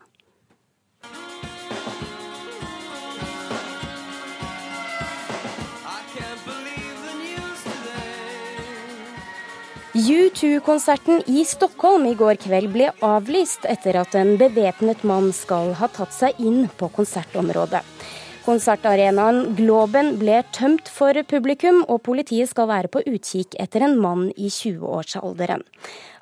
U2-konserten 9.98 11.24
i 11.25 11.46
Stockholm 11.46 12.04
i 12.06 12.13
går 12.13 12.38
kveld 12.44 12.70
ble 12.70 12.92
avlyst 13.01 13.63
etter 13.66 13.98
at 13.98 14.13
en 14.20 14.36
bevæpnet 14.38 15.01
mann 15.08 15.32
skal 15.34 15.72
ha 15.80 15.88
tatt 15.89 16.13
seg 16.13 16.38
inn 16.38 16.68
på 16.77 16.92
konsertområdet. 16.94 17.82
Konsertarenaen 18.48 19.58
Globen 19.58 20.13
ble 20.22 20.38
tømt 20.56 20.88
for 20.88 21.18
publikum, 21.27 21.82
og 21.92 22.00
politiet 22.06 22.48
skal 22.48 22.70
være 22.70 22.88
på 22.88 23.01
utkikk 23.04 23.58
etter 23.60 23.84
en 23.84 23.98
mann 24.00 24.30
i 24.39 24.48
20-årsalderen. 24.48 25.66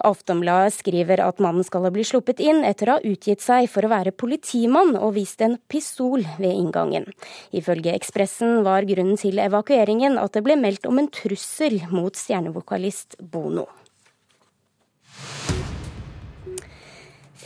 Aftonbladet 0.09 0.73
skriver 0.73 1.21
at 1.21 1.43
mannen 1.43 1.67
skal 1.67 1.85
ha 1.85 1.91
blitt 1.93 2.09
sluppet 2.09 2.41
inn 2.41 2.63
etter 2.65 2.89
å 2.89 2.97
ha 2.97 3.05
utgitt 3.05 3.45
seg 3.45 3.69
for 3.69 3.85
å 3.85 3.93
være 3.93 4.15
politimann 4.17 4.95
og 4.97 5.13
vist 5.19 5.45
en 5.45 5.59
pistol 5.69 6.25
ved 6.39 6.49
inngangen. 6.49 7.05
Ifølge 7.53 7.93
Ekspressen 7.93 8.63
var 8.65 8.89
grunnen 8.89 9.21
til 9.21 9.37
evakueringen 9.45 10.17
at 10.17 10.33
det 10.33 10.41
ble 10.49 10.57
meldt 10.57 10.89
om 10.89 10.97
en 11.03 11.11
trussel 11.13 11.83
mot 11.93 12.17
stjernevokalist 12.17 13.19
Bono. 13.21 13.69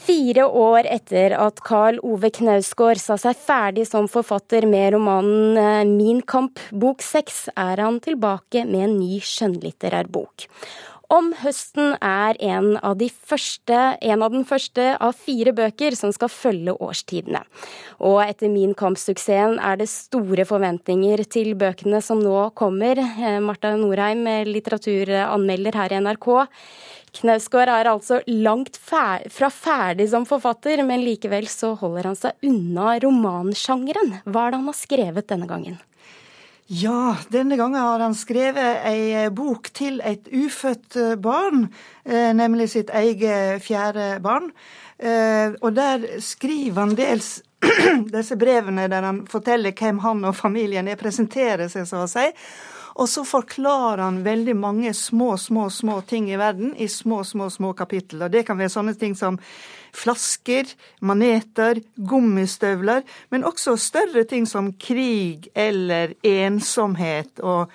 Fire 0.09 0.41
år 0.47 0.87
etter 0.89 1.35
at 1.37 1.59
Carl 1.61 1.99
Ove 2.01 2.31
Knausgård 2.33 2.97
sa 2.97 3.13
seg 3.21 3.37
ferdig 3.37 3.83
som 3.85 4.07
forfatter 4.09 4.65
med 4.65 4.95
romanen 4.95 5.59
eh, 5.61 5.83
Min 5.85 6.23
kamp 6.25 6.57
bok 6.73 7.03
seks, 7.05 7.43
er 7.53 7.77
han 7.77 7.99
tilbake 8.01 8.63
med 8.65 8.87
en 8.87 8.95
ny 8.97 9.19
skjønnlitterær 9.21 10.09
bok. 10.09 10.47
Om 11.09 11.31
høsten 11.39 11.95
er 12.05 12.37
en 12.37 12.75
av, 12.85 12.99
de 12.99 13.07
første, 13.09 13.77
en 13.97 14.21
av 14.21 14.29
den 14.29 14.43
første 14.45 14.91
av 15.01 15.15
fire 15.17 15.55
bøker 15.57 15.95
som 15.97 16.11
skal 16.13 16.29
følge 16.29 16.75
årstidene. 16.85 17.41
Og 18.05 18.19
etter 18.21 18.51
Min 18.53 18.75
kamp-suksessen 18.77 19.57
er 19.57 19.79
det 19.81 19.87
store 19.89 20.45
forventninger 20.45 21.23
til 21.25 21.55
bøkene 21.57 22.03
som 22.05 22.21
nå 22.21 22.51
kommer. 22.53 23.01
Eh, 23.01 23.39
Marta 23.41 23.73
Norheim, 23.73 24.21
litteraturanmelder 24.51 25.81
her 25.81 25.97
i 25.97 26.03
NRK. 26.05 26.29
Knausgård 27.17 27.73
er 27.73 27.89
altså 27.89 28.21
langt 28.29 28.77
fra 28.77 29.49
ferdig 29.49 30.11
som 30.13 30.29
forfatter, 30.29 30.85
men 30.85 31.01
likevel 31.01 31.49
så 31.49 31.73
holder 31.79 32.11
han 32.11 32.21
seg 32.21 32.49
unna 32.53 32.99
romansjangeren. 33.01 34.19
Hva 34.29 34.45
er 34.45 34.53
det 34.53 34.61
han 34.61 34.69
har 34.69 34.83
skrevet 34.85 35.33
denne 35.33 35.49
gangen? 35.49 35.81
Ja, 36.71 37.17
denne 37.29 37.57
gangen 37.57 37.81
har 37.81 37.99
han 37.99 38.13
skrevet 38.13 38.83
ei 38.85 39.13
eh, 39.17 39.31
bok 39.33 39.71
til 39.73 39.95
et 40.05 40.27
ufødt 40.29 40.99
eh, 41.01 41.15
barn, 41.17 41.63
eh, 42.05 42.29
nemlig 42.37 42.67
sitt 42.69 42.91
eget 42.93 43.63
fjerde 43.65 44.19
barn. 44.21 44.51
Og 44.99 45.69
der 45.73 46.03
skriver 46.19 46.81
han 46.81 46.93
dels 46.93 47.39
disse 48.15 48.35
brevene 48.35 48.89
der 48.91 49.07
han 49.07 49.21
forteller 49.31 49.71
hvem 49.71 50.01
han 50.03 50.25
og 50.27 50.35
familien 50.35 50.91
er, 50.91 50.99
presenterer 50.99 51.71
seg, 51.71 51.87
så 51.87 52.03
å 52.03 52.09
si. 52.11 52.25
Og 52.99 53.07
så 53.07 53.23
forklarer 53.25 54.03
han 54.03 54.19
veldig 54.25 54.57
mange 54.59 54.93
små, 54.93 55.37
små, 55.39 55.69
små 55.71 56.01
ting 56.05 56.27
i 56.29 56.37
verden 56.37 56.75
i 56.75 56.89
små, 56.91 57.23
små, 57.23 57.47
små 57.49 57.71
kapittel. 57.73 58.27
Og 58.27 58.33
det 58.35 58.43
kan 58.45 58.59
være 58.59 58.75
sånne 58.75 58.97
ting 58.99 59.15
som 59.15 59.39
flasker, 59.95 60.69
maneter, 61.01 61.81
gummistøvler, 62.09 63.05
men 63.31 63.45
også 63.47 63.75
større 63.79 64.23
ting 64.29 64.47
som 64.47 64.73
krig 64.79 65.49
eller 65.55 66.15
ensomhet 66.23 67.39
og 67.39 67.71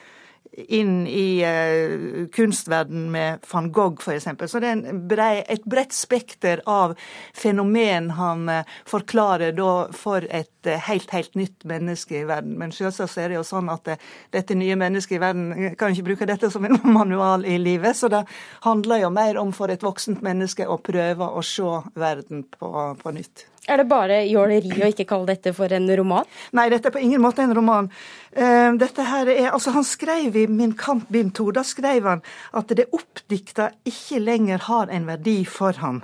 inn 0.57 1.07
i 1.07 1.45
uh, 1.45 2.27
kunstverden 2.29 3.11
med 3.13 3.39
van 3.53 3.73
Gogh 3.73 4.03
f.eks. 4.03 4.29
Så 4.51 4.61
det 4.63 4.71
er 4.71 4.99
brei, 5.09 5.43
et 5.49 5.65
bredt 5.65 5.95
spekter 5.97 6.63
av 6.71 6.95
fenomen 7.35 8.11
han 8.19 8.49
uh, 8.49 8.77
forklarer 8.89 9.55
da 9.57 9.73
for 9.95 10.27
et 10.31 10.69
uh, 10.69 10.77
helt, 10.89 11.11
helt 11.15 11.35
nytt 11.39 11.67
menneske 11.69 12.21
i 12.21 12.27
verden. 12.29 12.57
Men 12.61 12.75
selvsagt 12.75 13.19
er 13.19 13.33
det 13.33 13.41
jo 13.41 13.47
sånn 13.47 13.73
at 13.73 13.97
dette 14.35 14.59
nye 14.59 14.77
mennesket 14.79 15.19
i 15.19 15.23
verden 15.23 15.75
kan 15.81 15.95
ikke 15.95 16.11
bruke 16.11 16.31
dette 16.31 16.51
som 16.53 16.67
en 16.67 16.79
manual 16.99 17.47
i 17.47 17.59
livet, 17.59 17.97
så 17.99 18.13
det 18.13 18.25
handler 18.67 19.05
jo 19.05 19.15
mer 19.15 19.41
om 19.43 19.53
for 19.55 19.73
et 19.73 19.83
voksent 19.85 20.23
menneske 20.25 20.69
å 20.69 20.79
prøve 20.83 21.27
å 21.27 21.43
se 21.45 21.81
verden 21.99 22.47
på, 22.55 22.71
på 23.01 23.17
nytt. 23.17 23.49
Er 23.65 23.81
det 23.81 23.87
bare 23.89 24.19
jåleri 24.29 24.75
å 24.85 24.89
ikke 24.93 25.07
kalle 25.09 25.33
dette 25.33 25.55
for 25.57 25.73
en 25.73 25.87
roman? 25.97 26.27
Nei, 26.57 26.67
dette 26.73 26.91
er 26.91 26.93
på 26.93 27.01
ingen 27.01 27.23
måte 27.25 27.45
en 27.45 27.55
roman. 27.57 27.89
Eh, 28.35 28.73
dette 28.81 29.05
her 29.07 29.29
er, 29.31 29.53
altså 29.53 29.71
Han 29.71 29.85
skrev 29.87 30.37
i 30.37 30.47
Min 30.51 30.73
kamp 30.75 31.07
bind 31.13 31.37
2, 31.39 31.51
da 31.55 31.63
skrev 31.63 32.09
han 32.09 32.23
at 32.51 32.73
det 32.75 32.89
oppdikta 32.91 33.69
ikke 33.87 34.19
lenger 34.19 34.67
har 34.67 34.91
en 34.91 35.07
verdi 35.07 35.45
for 35.47 35.79
han. 35.79 36.03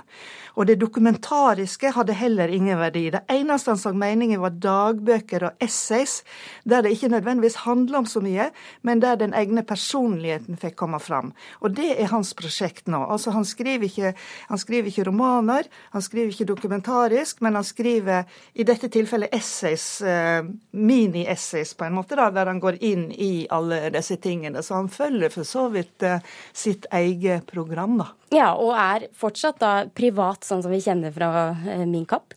Og 0.55 0.67
det 0.67 0.79
dokumentariske 0.81 1.93
hadde 1.95 2.15
heller 2.17 2.51
ingen 2.51 2.79
verdi. 2.79 3.05
Det 3.13 3.23
eneste 3.31 3.71
han 3.71 3.79
så 3.79 3.93
meningen 3.95 4.41
var 4.43 4.55
dagbøker 4.61 5.47
og 5.47 5.63
essays, 5.63 6.21
der 6.63 6.83
det 6.83 6.93
ikke 6.95 7.11
nødvendigvis 7.13 7.61
handla 7.65 8.01
om 8.01 8.09
så 8.09 8.21
mye, 8.23 8.49
men 8.81 9.01
der 9.03 9.19
den 9.19 9.35
egne 9.37 9.63
personligheten 9.67 10.59
fikk 10.59 10.77
komme 10.81 10.99
fram. 10.99 11.31
Og 11.61 11.75
det 11.77 11.93
er 11.95 12.11
hans 12.11 12.33
prosjekt 12.37 12.87
nå. 12.91 13.03
Altså 13.05 13.31
Han 13.31 13.45
skriver 13.45 13.87
ikke, 13.87 14.13
han 14.49 14.57
skriver 14.57 14.91
ikke 14.91 15.07
romaner, 15.07 15.69
han 15.91 16.01
skriver 16.01 16.33
ikke 16.33 16.49
dokumentarisk, 16.51 17.41
men 17.41 17.55
han 17.55 17.67
skriver 17.67 18.23
i 18.53 18.63
dette 18.67 18.89
tilfellet 18.91 19.33
essays, 19.35 20.01
uh, 20.01 20.43
mini-essays 20.71 21.73
på 21.77 21.87
en 21.87 21.95
måte, 21.95 22.17
da, 22.19 22.29
der 22.31 22.51
han 22.51 22.59
går 22.59 22.81
inn 22.83 23.09
i 23.11 23.47
alle 23.49 23.87
disse 23.93 24.19
tingene. 24.21 24.63
Så 24.63 24.75
han 24.79 24.91
følger 24.91 25.31
for 25.33 25.47
så 25.47 25.67
vidt 25.73 26.03
uh, 26.07 26.19
sitt 26.53 26.89
eget 26.91 27.47
program, 27.51 28.01
da. 28.01 28.11
Ja, 28.31 28.53
og 28.55 28.71
er 28.79 29.09
fortsatt 29.19 29.57
da 29.59 29.69
privat, 29.91 30.45
sånn 30.47 30.61
som 30.63 30.71
vi 30.71 30.77
kjenner 30.79 31.11
fra 31.11 31.49
eh, 31.67 31.81
Min 31.83 32.05
kapp? 32.07 32.31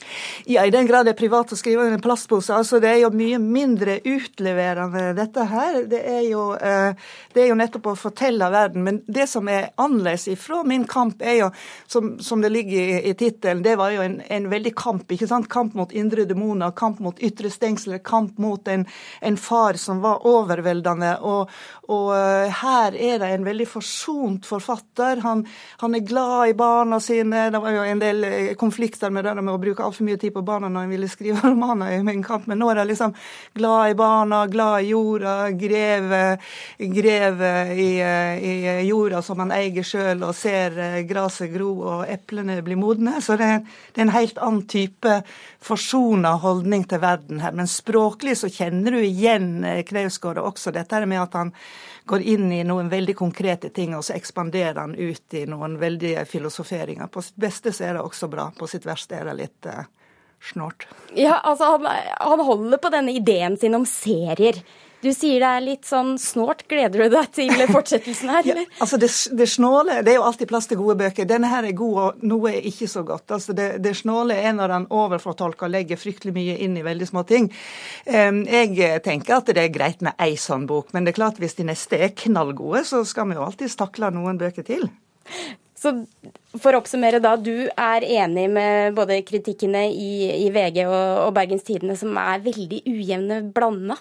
Ja, 0.51 0.65
i 0.67 0.73
den 0.75 0.89
grad 0.89 1.07
det 1.07 1.13
er 1.13 1.19
privat 1.21 1.53
å 1.55 1.59
skrive 1.59 1.85
under 1.85 2.01
en 2.01 2.03
plastpose. 2.03 2.51
Altså, 2.51 2.81
det 2.83 2.89
er 2.91 2.97
jo 3.05 3.13
mye 3.15 3.39
mindre 3.39 4.01
utleverende, 4.03 5.13
dette 5.15 5.45
her. 5.47 5.79
Det 5.87 6.01
er, 6.03 6.25
jo, 6.27 6.49
eh, 6.59 6.99
det 7.37 7.45
er 7.45 7.53
jo 7.53 7.59
nettopp 7.61 7.87
å 7.93 7.95
fortelle 7.95 8.49
verden. 8.51 8.83
Men 8.89 8.99
det 9.07 9.29
som 9.31 9.47
er 9.47 9.69
annerledes 9.79 10.27
ifra 10.33 10.65
Min 10.67 10.89
kamp, 10.91 11.23
er 11.23 11.37
jo, 11.45 11.53
som, 11.87 12.17
som 12.19 12.43
det 12.43 12.51
ligger 12.51 12.75
i, 12.75 12.99
i 13.13 13.15
tittelen, 13.15 13.63
det 13.63 13.77
var 13.79 13.95
jo 13.95 14.03
en, 14.03 14.19
en, 14.27 14.51
veldig 14.51 14.75
kamp. 14.75 15.07
ikke 15.15 15.31
sant? 15.31 15.47
Kamp 15.53 15.79
mot 15.79 15.95
indre 15.95 16.27
demoner, 16.27 16.75
kamp 16.75 16.99
mot 17.07 17.23
ytre 17.23 17.53
stengsler, 17.55 18.03
kamp 18.03 18.43
mot 18.43 18.67
en, 18.67 18.83
en 19.23 19.39
far 19.39 19.79
som 19.79 20.03
var 20.03 20.27
overveldende. 20.27 21.15
Og, 21.23 21.55
og 21.87 22.11
uh, 22.19 22.51
her 22.65 22.99
er 22.99 23.23
det 23.23 23.31
en 23.31 23.47
veldig 23.47 23.71
forsont 23.77 24.51
forfatter. 24.51 25.23
Han, 25.23 25.47
han, 25.85 25.95
er 25.95 26.05
glad 26.07 26.49
i 26.49 26.55
barna 26.59 26.99
sine. 27.01 27.49
Det 27.53 27.61
var 27.63 27.75
jo 27.75 27.85
en 27.87 28.01
del 28.03 28.25
eh, 28.27 28.51
konflikter 28.59 29.13
med 29.15 29.27
det 29.27 29.35
med 29.39 29.53
å 29.55 29.61
bruke 29.61 29.85
altfor 29.85 30.07
mye 30.09 30.19
tid 30.21 30.35
på 30.35 30.43
barna 30.47 30.69
når 30.69 30.87
han 30.87 30.93
ville 30.95 31.11
skrive 31.13 31.43
romaner 31.53 31.95
i 31.95 32.03
min 32.07 32.25
kamp, 32.25 32.49
men 32.51 32.61
nå 32.61 32.71
er 32.73 32.83
han 32.83 32.91
liksom 32.91 33.15
glad 33.55 33.93
i 33.93 33.97
barna, 33.99 34.41
glad 34.51 34.83
i 34.83 34.91
jorda, 34.93 35.37
greve, 35.61 36.23
greve 36.99 37.53
i, 37.75 37.89
eh, 38.03 38.43
i, 38.43 38.55
jorda 38.89 39.23
som 39.23 39.45
han 39.45 39.55
eier 39.55 39.87
sjøl, 39.87 40.27
og 40.27 40.35
ser 40.39 40.77
gresset 41.09 41.53
gro 41.55 41.71
og 41.95 42.05
eplene 42.11 42.61
bli 42.65 42.79
modne. 42.81 43.19
Så 43.25 43.39
det 43.41 43.51
er, 43.57 43.65
det 43.95 44.03
er 44.03 44.09
en 44.09 44.17
helt 44.17 44.43
annen 44.43 44.69
type 44.71 45.21
forsona 45.65 46.37
holdning 46.43 46.85
til 46.89 47.03
verden 47.05 47.41
her. 47.45 47.55
Men 47.57 47.71
språklig 47.71 48.37
så 48.41 48.51
kjenner 48.53 48.97
du 48.97 49.03
igjen 49.05 49.65
Knausgård 49.89 50.43
også 50.43 50.75
dette 50.75 51.05
med 51.07 51.23
at 51.23 51.37
han 51.39 51.53
går 52.05 52.21
inn 52.21 52.53
i 52.53 52.63
noen 52.65 52.89
veldig 52.93 53.15
konkrete 53.17 53.71
ting, 53.73 53.95
og 53.97 54.05
så 54.05 54.17
ekspanderer 54.19 54.81
han 54.81 54.95
ut 54.95 55.35
i 55.35 55.45
noen 55.49 55.79
veldige 55.81 56.25
filosoferinger. 56.29 57.09
På 57.13 57.23
sitt 57.25 57.39
beste 57.41 57.73
så 57.73 57.89
er 57.89 57.99
det 57.99 58.05
også 58.05 58.29
bra, 58.33 58.51
på 58.59 58.69
sitt 58.69 58.85
verste 58.87 59.17
er 59.17 59.31
det 59.31 59.37
litt 59.39 59.69
uh, 59.71 59.87
snålt. 60.53 60.87
Ja, 61.17 61.39
altså 61.41 61.75
han, 61.77 61.89
han 62.21 62.45
holder 62.45 62.83
på 62.83 62.93
denne 62.93 63.15
ideen 63.17 63.57
sin 63.61 63.77
om 63.79 63.87
serier. 63.89 64.61
Du 65.05 65.11
sier 65.13 65.43
det 65.43 65.49
er 65.51 65.65
litt 65.65 65.85
sånn 65.85 66.15
snålt. 66.21 66.65
Gleder 66.71 67.05
du 67.05 67.13
deg 67.13 67.31
til 67.37 67.65
fortsettelsen 67.69 68.31
her? 68.33 68.47
Ja, 68.55 68.63
altså 68.83 68.99
det, 69.01 69.09
det, 69.37 69.47
snåle 69.51 69.99
Det 70.05 70.13
er 70.13 70.19
jo 70.19 70.25
alltid 70.27 70.49
plass 70.51 70.69
til 70.71 70.79
gode 70.81 70.97
bøker. 71.01 71.27
Denne 71.29 71.49
her 71.51 71.67
er 71.67 71.77
god, 71.77 71.99
og 72.01 72.25
noe 72.25 72.53
er 72.53 72.69
ikke 72.69 72.89
så 72.91 73.03
godt. 73.07 73.27
Altså 73.35 73.57
det, 73.57 73.69
det 73.85 73.95
snåle 73.99 74.37
er 74.37 74.55
når 74.57 74.75
han 74.75 74.87
overfortolker 74.93 75.69
og 75.69 75.75
legger 75.75 76.01
fryktelig 76.01 76.35
mye 76.37 76.57
inn 76.65 76.77
i 76.79 76.85
veldig 76.85 77.09
små 77.09 77.25
ting. 77.29 77.51
Jeg 78.07 79.03
tenker 79.05 79.39
at 79.39 79.51
det 79.51 79.65
er 79.65 79.75
greit 79.75 80.05
med 80.05 80.17
ei 80.23 80.39
sånn 80.41 80.69
bok, 80.71 80.93
men 80.95 81.05
det 81.05 81.15
er 81.15 81.21
klart 81.21 81.41
hvis 81.43 81.57
de 81.59 81.69
neste 81.69 81.99
er 82.01 82.15
knallgode, 82.25 82.85
så 82.89 83.03
skal 83.09 83.29
vi 83.31 83.39
jo 83.39 83.45
alltid 83.45 83.73
stakle 83.73 84.13
noen 84.15 84.41
bøker 84.41 84.67
til. 84.67 84.89
Så 85.85 85.93
for 86.57 86.73
å 86.73 86.81
oppsummere 86.81 87.21
da, 87.21 87.35
du 87.37 87.69
er 87.69 88.07
enig 88.23 88.47
med 88.53 88.97
både 88.97 89.21
kritikkene 89.27 89.85
i, 89.91 90.15
i 90.47 90.49
VG 90.55 90.85
og, 90.87 90.97
og 91.27 91.35
Bergens 91.37 91.67
Tidende, 91.67 91.97
som 92.01 92.17
er 92.21 92.45
veldig 92.45 92.85
ujevne 92.89 93.43
blanda? 93.55 93.99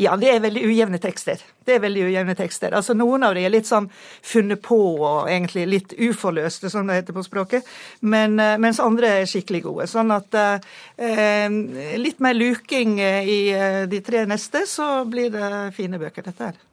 Ja, 0.00 0.16
det 0.20 0.30
er 0.32 0.42
veldig 0.44 0.64
ujevne 0.68 1.00
tekster. 1.02 1.40
Det 1.66 1.76
er 1.76 1.82
veldig 1.82 2.04
ujevne 2.10 2.36
tekster. 2.38 2.74
Altså 2.76 2.94
Noen 2.94 3.24
av 3.26 3.34
dem 3.36 3.46
er 3.46 3.54
litt 3.54 3.68
sånn 3.68 3.88
funnet 4.24 4.62
på 4.64 4.78
og 4.96 5.30
egentlig 5.30 5.66
litt 5.70 5.96
uforløste, 5.96 6.70
som 6.72 6.86
det 6.86 7.00
heter 7.00 7.16
på 7.16 7.24
språket. 7.26 7.66
Men, 8.00 8.38
eh, 8.40 8.56
mens 8.62 8.80
andre 8.82 9.22
er 9.22 9.30
skikkelig 9.30 9.64
gode. 9.66 9.88
Sånn 9.90 10.12
at 10.14 10.36
eh, 10.36 11.58
litt 11.98 12.22
mer 12.22 12.38
luking 12.38 13.00
eh, 13.00 13.26
i 13.26 13.40
eh, 13.54 13.82
de 13.90 14.00
tre 14.04 14.26
neste, 14.30 14.66
så 14.70 15.04
blir 15.08 15.32
det 15.34 15.50
fine 15.76 16.00
bøker, 16.02 16.28
dette 16.28 16.50
her. 16.50 16.64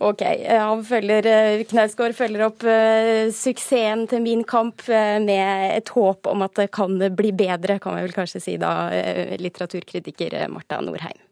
Ok, 0.00 0.22
han 0.48 0.84
følger, 0.84 1.26
Knausgård 1.68 2.16
følger 2.16 2.46
opp 2.46 2.64
uh, 2.66 3.30
suksessen 3.34 4.06
til 4.10 4.24
Min 4.24 4.44
kamp 4.48 4.82
uh, 4.88 5.20
med 5.22 5.76
et 5.76 5.92
håp 5.94 6.30
om 6.30 6.44
at 6.46 6.56
det 6.58 6.70
kan 6.74 6.96
bli 6.96 7.34
bedre, 7.36 7.78
kan 7.82 7.98
vi 7.98 8.06
vel 8.06 8.16
kanskje 8.16 8.42
si 8.42 8.56
da, 8.60 8.72
uh, 8.88 9.36
litteraturkritiker 9.40 10.38
Marta 10.52 10.80
Norheim. 10.84 11.23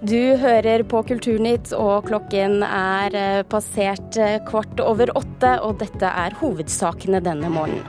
Du 0.00 0.36
hører 0.40 0.80
på 0.88 1.02
Kulturnytt, 1.04 1.74
og 1.76 2.06
klokken 2.06 2.62
er 2.64 3.12
eh, 3.12 3.42
passert 3.44 4.16
eh, 4.16 4.38
kvart 4.48 4.80
over 4.80 5.12
åtte, 5.12 5.50
og 5.60 5.76
dette 5.82 6.08
er 6.08 6.32
hovedsakene 6.40 7.20
denne 7.20 7.50
morgenen. 7.52 7.84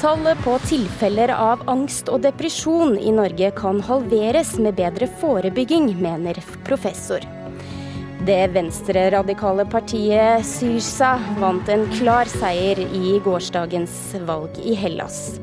Tallet 0.00 0.40
på 0.40 0.54
tilfeller 0.64 1.34
av 1.34 1.66
angst 1.68 2.08
og 2.08 2.22
depresjon 2.24 2.96
i 2.96 3.12
Norge 3.12 3.50
kan 3.58 3.82
halveres 3.84 4.54
med 4.62 4.78
bedre 4.80 5.10
forebygging, 5.20 5.90
mener 6.00 6.40
professor. 6.64 7.20
Det 8.24 8.40
venstreradikale 8.56 9.68
partiet 9.68 10.48
Syrsa 10.48 11.18
vant 11.42 11.68
en 11.68 11.84
klar 11.98 12.30
seier 12.30 12.80
i 12.88 13.18
gårsdagens 13.24 14.00
valg 14.24 14.56
i 14.64 14.72
Hellas. 14.80 15.36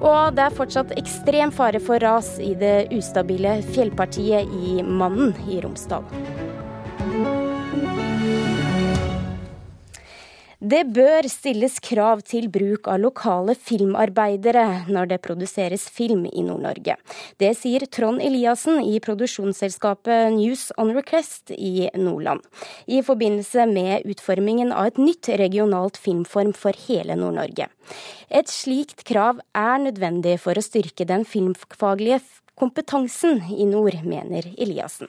Og 0.00 0.36
det 0.36 0.46
er 0.46 0.56
fortsatt 0.56 0.94
ekstrem 0.96 1.52
fare 1.52 1.80
for 1.84 2.00
ras 2.00 2.38
i 2.40 2.54
det 2.58 2.88
ustabile 2.96 3.58
fjellpartiet 3.74 4.48
i 4.48 4.80
Mannen 4.80 5.34
i 5.52 5.60
Romsdal. 5.60 6.06
Det 10.60 10.82
bør 10.92 11.24
stilles 11.24 11.78
krav 11.80 12.20
til 12.28 12.50
bruk 12.52 12.84
av 12.92 12.98
lokale 13.00 13.54
filmarbeidere 13.56 14.90
når 14.92 15.06
det 15.08 15.16
produseres 15.24 15.86
film 15.88 16.26
i 16.28 16.42
Nord-Norge. 16.44 16.98
Det 17.40 17.54
sier 17.56 17.86
Trond 17.88 18.20
Eliassen 18.20 18.82
i 18.84 18.98
produksjonsselskapet 19.00 20.34
News 20.34 20.66
on 20.76 20.92
Request 20.92 21.54
i 21.56 21.88
Nordland, 21.96 22.44
i 22.84 23.00
forbindelse 23.00 23.64
med 23.70 24.04
utformingen 24.12 24.74
av 24.76 24.90
et 24.90 25.00
nytt 25.00 25.30
regionalt 25.40 25.96
filmform 25.96 26.52
for 26.52 26.76
hele 26.90 27.16
Nord-Norge. 27.16 27.70
Et 28.28 28.52
slikt 28.52 29.06
krav 29.08 29.40
er 29.56 29.80
nødvendig 29.80 30.36
for 30.44 30.60
å 30.60 30.66
styrke 30.66 31.08
den 31.08 31.24
filmfaglige 31.24 32.20
kompetansen 32.60 33.40
i 33.56 33.64
nord, 33.64 33.96
mener 34.04 34.52
Eliassen. 34.60 35.08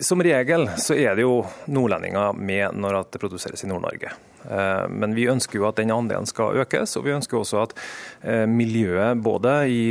Som 0.00 0.24
regel 0.24 0.70
så 0.80 0.96
er 0.96 1.20
det 1.20 1.28
jo 1.28 1.42
nordlendinger 1.68 2.32
med 2.32 2.80
når 2.80 3.02
det 3.12 3.20
produseres 3.20 3.68
i 3.68 3.68
Nord-Norge. 3.68 4.16
Eh, 4.48 4.86
men 4.88 5.14
vi 5.16 5.28
ønsker 5.30 5.60
jo 5.60 5.68
at 5.68 5.78
den 5.80 5.92
andelen 5.94 6.28
skal 6.28 6.58
økes, 6.64 6.96
og 6.98 7.06
vi 7.06 7.14
ønsker 7.16 7.40
også 7.40 7.62
at 7.66 7.76
eh, 8.22 8.46
miljøet 8.48 9.20
både 9.24 9.54
i 9.72 9.84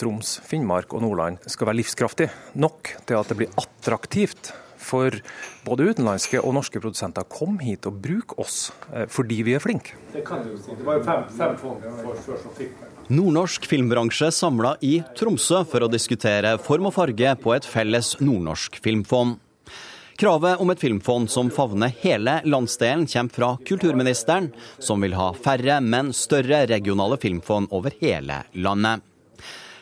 Troms, 0.00 0.38
Finnmark 0.48 0.94
og 0.96 1.04
Nordland 1.04 1.42
skal 1.46 1.70
være 1.70 1.82
livskraftig 1.82 2.30
nok 2.56 2.94
til 3.06 3.20
at 3.20 3.32
det 3.32 3.40
blir 3.42 3.56
attraktivt 3.60 4.54
for 4.82 5.14
både 5.66 5.92
utenlandske 5.92 6.40
og 6.42 6.56
norske 6.56 6.80
produsenter 6.82 7.26
kom 7.30 7.60
hit 7.62 7.86
og 7.86 8.00
bruk 8.02 8.34
oss 8.42 8.72
eh, 8.92 9.06
fordi 9.10 9.42
vi 9.46 9.56
er 9.56 9.62
flinke. 9.62 9.98
Det 10.14 10.24
kan 10.26 10.42
du 10.46 10.56
si. 10.56 10.74
Det 10.74 10.86
var 10.86 10.98
jo 10.98 11.06
fem, 11.06 11.28
fem 11.36 11.54
fond 11.60 11.84
før 12.24 12.40
som 12.40 12.56
fikk 12.58 12.88
Nordnorsk 13.12 13.66
filmbransje 13.66 14.28
samla 14.32 14.76
i 14.86 15.00
Tromsø 15.18 15.64
for 15.68 15.84
å 15.84 15.90
diskutere 15.90 16.54
form 16.62 16.86
og 16.88 16.94
farge 16.94 17.32
på 17.42 17.50
et 17.52 17.66
felles 17.66 18.14
nordnorsk 18.22 18.78
filmfond. 18.80 19.40
Kravet 20.22 20.60
om 20.60 20.70
et 20.70 20.78
filmfond 20.78 21.26
som 21.30 21.48
favner 21.50 21.90
hele 21.98 22.36
landsdelen, 22.46 23.08
kommer 23.10 23.34
fra 23.34 23.46
kulturministeren, 23.66 24.52
som 24.78 25.00
vil 25.02 25.16
ha 25.18 25.32
færre, 25.34 25.80
men 25.82 26.12
større 26.14 26.60
regionale 26.70 27.16
filmfond 27.18 27.72
over 27.74 27.90
hele 27.98 28.36
landet. 28.54 29.02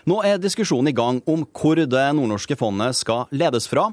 Nå 0.09 0.17
er 0.25 0.41
diskusjonen 0.41 0.89
i 0.89 0.97
gang 0.97 1.19
om 1.29 1.43
hvor 1.45 1.77
det 1.77 2.07
nordnorske 2.17 2.57
fondet 2.57 2.97
skal 2.97 3.29
ledes 3.37 3.69
fra, 3.69 3.91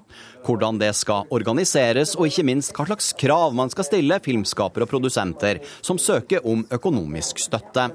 hvordan 0.47 0.79
det 0.79 0.93
skal 0.95 1.27
organiseres, 1.35 2.15
og 2.15 2.31
ikke 2.31 2.47
minst 2.47 2.71
hva 2.71 2.87
slags 2.87 3.11
krav 3.19 3.51
man 3.51 3.73
skal 3.73 3.89
stille 3.89 4.21
filmskapere 4.23 4.87
og 4.87 4.93
produsenter 4.93 5.59
som 5.81 5.99
søker 5.99 6.47
om 6.47 6.63
økonomisk 6.71 7.43
støtte. 7.43 7.89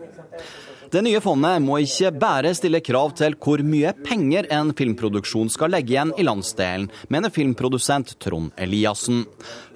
Det 0.92 1.00
nye 1.00 1.20
fondet 1.24 1.62
må 1.64 1.78
ikke 1.80 2.10
bare 2.20 2.50
stille 2.52 2.82
krav 2.84 3.14
til 3.16 3.32
hvor 3.40 3.62
mye 3.64 3.94
penger 4.04 4.44
en 4.52 4.74
filmproduksjon 4.76 5.48
skal 5.48 5.72
legge 5.72 5.94
igjen 5.94 6.12
i 6.20 6.26
landsdelen, 6.26 6.90
mener 7.08 7.32
filmprodusent 7.32 8.12
Trond 8.20 8.52
Eliassen. 8.60 9.22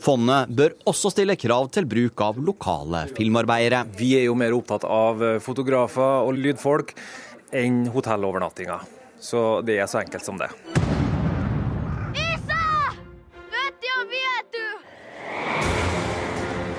Fondet 0.05 0.53
bør 0.53 0.75
også 0.93 1.15
stille 1.15 1.39
krav 1.41 1.71
til 1.73 1.89
bruk 1.89 2.21
av 2.21 2.37
lokale 2.37 3.07
filmarbeidere. 3.17 3.87
Vi 3.97 4.13
er 4.21 4.27
jo 4.27 4.37
mer 4.37 4.59
opptatt 4.59 4.85
av 4.85 5.25
fotografer 5.41 6.29
og 6.29 6.37
lydfolk 6.37 6.93
enn 7.65 7.87
hotellovernattinga. 7.97 8.83
Så 9.17 9.63
det 9.65 9.81
er 9.81 9.89
så 9.89 10.05
enkelt 10.05 10.29
som 10.29 10.37
det. 10.37 10.53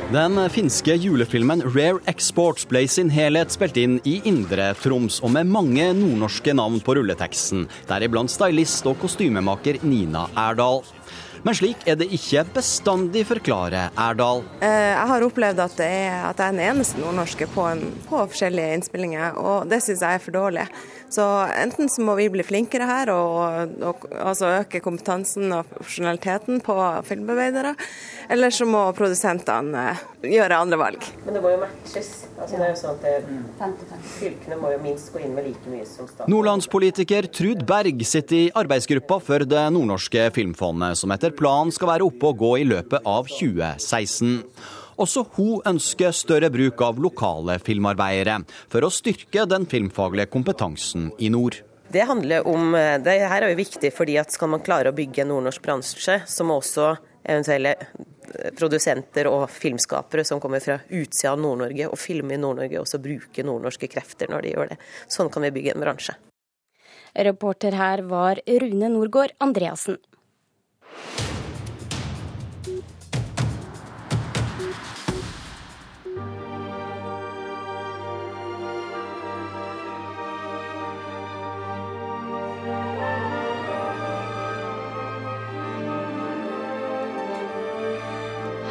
Den 0.07 0.39
finske 0.49 0.93
julefilmen 0.95 1.59
Rare 1.65 1.99
Exports 2.07 2.63
ble 2.69 2.85
i 2.85 2.87
sin 2.87 3.09
helhet 3.11 3.51
spilt 3.51 3.75
inn 3.81 3.97
i 4.07 4.21
Indre 4.29 4.69
Troms, 4.79 5.17
og 5.19 5.33
med 5.35 5.49
mange 5.51 5.89
nordnorske 5.97 6.53
navn 6.55 6.79
på 6.79 6.95
rulleteksten, 6.95 7.65
deriblant 7.89 8.31
stylist 8.31 8.87
og 8.87 8.95
kostymemaker 9.01 9.81
Nina 9.83 10.29
Erdal. 10.39 10.79
Men 11.45 11.57
slik 11.57 11.83
er 11.89 11.97
det 11.99 12.09
ikke 12.15 12.45
bestandig, 12.57 13.25
forklarer 13.29 13.93
Erdal. 14.07 14.43
Eh, 14.61 14.91
jeg 14.93 15.07
har 15.11 15.25
opplevd 15.27 15.63
at, 15.63 15.79
er, 15.83 16.19
at 16.29 16.41
jeg 16.41 16.47
er 16.47 16.57
den 16.57 16.63
eneste 16.65 17.01
nordnorske 17.01 17.49
på, 17.53 17.65
en, 17.71 17.83
på 18.09 18.21
forskjellige 18.33 18.79
innspillinger, 18.79 19.37
og 19.37 19.67
det 19.71 19.81
syns 19.85 20.05
jeg 20.05 20.19
er 20.19 20.23
for 20.23 20.37
dårlig. 20.37 20.67
Så 21.09 21.23
enten 21.55 21.87
så 21.89 22.03
må 22.03 22.17
vi 22.19 22.27
bli 22.31 22.43
flinkere 22.43 22.87
her 22.87 23.11
og, 23.13 23.77
og 23.79 24.01
altså 24.19 24.49
øke 24.57 24.81
kompetansen 24.83 25.53
og 25.55 25.69
profesjonaliteten 25.71 26.59
på 26.65 26.75
filmarbeidere, 27.07 27.75
eller 28.29 28.51
så 28.51 28.67
må 28.67 28.81
produsentene 28.97 29.85
eh, 29.93 30.01
gjøre 30.35 30.59
andre 30.65 30.79
valg. 30.81 31.07
Men 31.23 31.37
det 31.37 31.43
må 31.45 31.53
jo 31.53 31.61
matches. 31.61 32.11
Altså, 32.37 32.57
det 32.59 32.65
er 32.65 32.73
jo 32.73 32.79
sånn 32.81 32.97
at 32.97 33.05
det, 33.07 34.01
Fylkene 34.17 34.57
må 34.59 34.73
jo 34.73 34.81
minst 34.83 35.13
gå 35.13 35.21
inn 35.23 35.33
med 35.37 35.47
like 35.47 35.71
mye 35.71 35.87
som 35.87 36.09
staten. 36.09 36.29
Nordlandspolitiker 36.31 37.29
Trud 37.33 37.63
Berg 37.67 38.03
sitter 38.07 38.37
i 38.37 38.51
arbeidsgruppa 38.57 39.19
for 39.23 39.47
Det 39.47 39.63
nordnorske 39.73 40.27
filmfondet, 40.35 40.99
som 40.99 41.13
etter 41.15 41.33
planen 41.37 41.71
skal 41.75 41.91
være 41.93 42.07
oppe 42.07 42.31
og 42.31 42.41
gå 42.41 42.51
i 42.61 42.67
løpet 42.67 43.05
av 43.07 43.29
2016. 43.29 44.41
Også 44.97 45.23
hun 45.37 45.61
ønsker 45.69 46.15
større 46.15 46.49
bruk 46.53 46.81
av 46.81 46.97
lokale 47.01 47.59
filmarbeidere, 47.61 48.39
for 48.71 48.85
å 48.85 48.93
styrke 48.93 49.45
den 49.49 49.67
filmfaglige 49.69 50.31
kompetansen 50.33 51.11
i 51.21 51.29
nord. 51.33 51.59
Det 51.93 52.03
handler 52.09 52.47
om, 52.49 52.73
det 52.73 53.19
her 53.29 53.45
er 53.45 53.53
jo 53.53 53.61
viktig 53.61 53.93
fordi 53.95 54.17
at 54.19 54.33
skal 54.33 54.51
man 54.51 54.63
klare 54.65 54.91
å 54.91 54.97
bygge 54.97 55.23
en 55.23 55.31
nordnorsk 55.31 55.63
bransje, 55.63 56.17
så 56.27 56.43
må 56.43 56.57
også 56.59 56.95
eventuelle 57.27 57.77
produsenter 58.57 59.29
og 59.29 59.45
filmskapere 59.51 60.25
som 60.27 60.41
kommer 60.43 60.59
fra 60.63 60.79
utsida 60.89 61.31
av 61.31 61.39
Nord-Norge 61.41 61.87
og 61.87 61.99
filmer 62.01 62.35
i 62.35 62.41
Nord-Norge, 62.41 62.81
også 62.81 62.99
bruke 63.03 63.45
nordnorske 63.45 63.87
krefter 63.91 64.31
når 64.31 64.43
de 64.43 64.53
gjør 64.55 64.73
det. 64.73 64.79
Sånn 65.11 65.31
kan 65.31 65.45
vi 65.47 65.53
bygge 65.55 65.75
en 65.75 65.85
bransje. 65.85 66.17
Reporter 67.27 67.77
her 67.77 68.03
var 68.09 68.41
Rune 68.45 68.91
Norgård 68.93 69.33
Andreassen. 69.41 69.97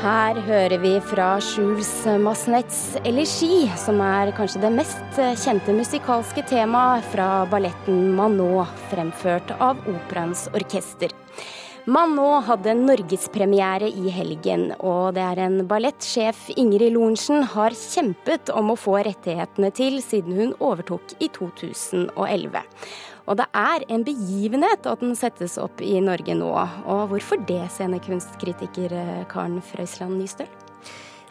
Her 0.06 0.38
hører 0.38 0.78
vi 0.78 0.92
fra 1.02 1.32
Jules 1.42 1.88
Masnets 2.22 2.76
elegi, 3.02 3.64
som 3.74 3.98
er 4.04 4.30
kanskje 4.36 4.60
det 4.62 4.68
mest 4.76 5.16
kjente 5.42 5.74
musikalske 5.74 6.44
temaet 6.46 7.08
fra 7.10 7.40
balletten 7.50 8.12
Manot, 8.14 8.70
fremført 8.92 9.50
av 9.58 9.80
Operaens 9.90 10.44
orkester. 10.54 11.10
Manot 11.90 12.46
hadde 12.46 12.76
norgespremiere 12.78 13.90
i 13.90 14.14
helgen, 14.14 14.68
og 14.78 15.16
det 15.18 15.26
er 15.26 15.42
en 15.48 15.58
ballettsjef 15.66 16.52
Ingrid 16.54 16.94
Lorentzen 16.94 17.42
har 17.56 17.74
kjempet 17.74 18.54
om 18.54 18.70
å 18.70 18.78
få 18.78 19.00
rettighetene 19.08 19.74
til 19.74 19.98
siden 20.06 20.38
hun 20.38 20.54
overtok 20.62 21.18
i 21.18 21.32
2011. 21.34 22.62
Og 23.26 23.38
det 23.40 23.48
er 23.58 23.86
en 23.90 24.04
begivenhet 24.06 24.86
at 24.86 25.02
den 25.02 25.16
settes 25.18 25.58
opp 25.58 25.82
i 25.82 25.98
Norge 26.00 26.36
nå. 26.38 26.52
Og 26.86 27.08
hvorfor 27.10 27.42
det, 27.48 27.64
scenekunstkritiker 27.74 28.94
eh, 28.94 29.26
Karen 29.30 29.58
Frøysland 29.64 30.20
Nystøl? 30.20 30.50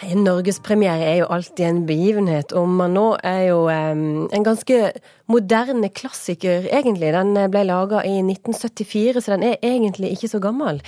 Norgespremiere 0.03 1.05
er 1.07 1.15
jo 1.21 1.27
alltid 1.31 1.61
en 1.65 1.85
begivenhet, 1.87 2.51
og 2.51 2.67
nå 2.91 3.05
er 3.23 3.45
jo 3.47 3.61
en 3.71 4.43
ganske 4.43 4.91
moderne 5.31 5.87
klassiker, 5.95 6.67
egentlig. 6.67 7.13
Den 7.15 7.31
ble 7.51 7.63
laga 7.63 8.01
i 8.03 8.17
1974, 8.19 9.23
så 9.23 9.37
den 9.37 9.47
er 9.47 9.63
egentlig 9.63 10.11
ikke 10.11 10.29
så 10.33 10.41
gammel. 10.43 10.81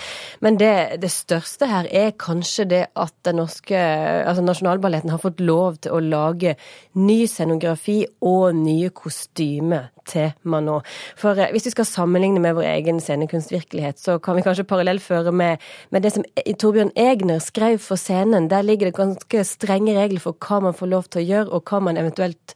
Men 0.43 0.59
det, 0.59 0.99
det 1.01 1.11
største 1.13 1.71
her 1.71 1.87
er 1.87 2.17
kanskje 2.19 2.67
det 2.67 2.83
at 2.99 3.15
den 3.25 3.39
norske 3.39 3.79
altså 3.79 4.43
Nasjonalballetten 4.43 5.15
har 5.15 5.23
fått 5.23 5.39
lov 5.39 5.79
til 5.81 5.95
å 5.95 6.03
lage 6.03 6.57
ny 6.99 7.23
scenografi 7.31 8.01
og 8.19 8.59
nye 8.59 8.91
kostymer 8.91 9.93
til 10.07 10.31
nå. 10.47 10.77
For 11.19 11.37
eh, 11.37 11.51
hvis 11.53 11.67
vi 11.67 11.73
skal 11.75 11.87
sammenligne 11.89 12.41
med 12.43 12.57
vår 12.57 12.67
egen 12.71 13.01
scenekunstvirkelighet, 13.03 13.99
så 13.99 14.17
kan 14.23 14.37
vi 14.37 14.45
kanskje 14.45 14.67
parallellføre 14.67 15.31
med, 15.31 15.63
med 15.91 16.05
det 16.05 16.13
som 16.15 16.25
Torbjørn 16.59 16.93
Egner 16.95 17.43
skrev 17.43 17.79
for 17.83 17.99
scenen. 17.99 18.49
Der 18.51 18.65
ligger 18.65 18.89
det 18.89 18.97
ganske 18.97 19.43
strenge 19.47 19.97
regler 19.97 20.23
for 20.23 20.37
hva 20.47 20.61
man 20.67 20.77
får 20.77 20.91
lov 20.93 21.11
til 21.11 21.23
å 21.23 21.27
gjøre, 21.27 21.51
og 21.51 21.69
hva 21.69 21.81
man 21.89 21.99
eventuelt 21.99 22.55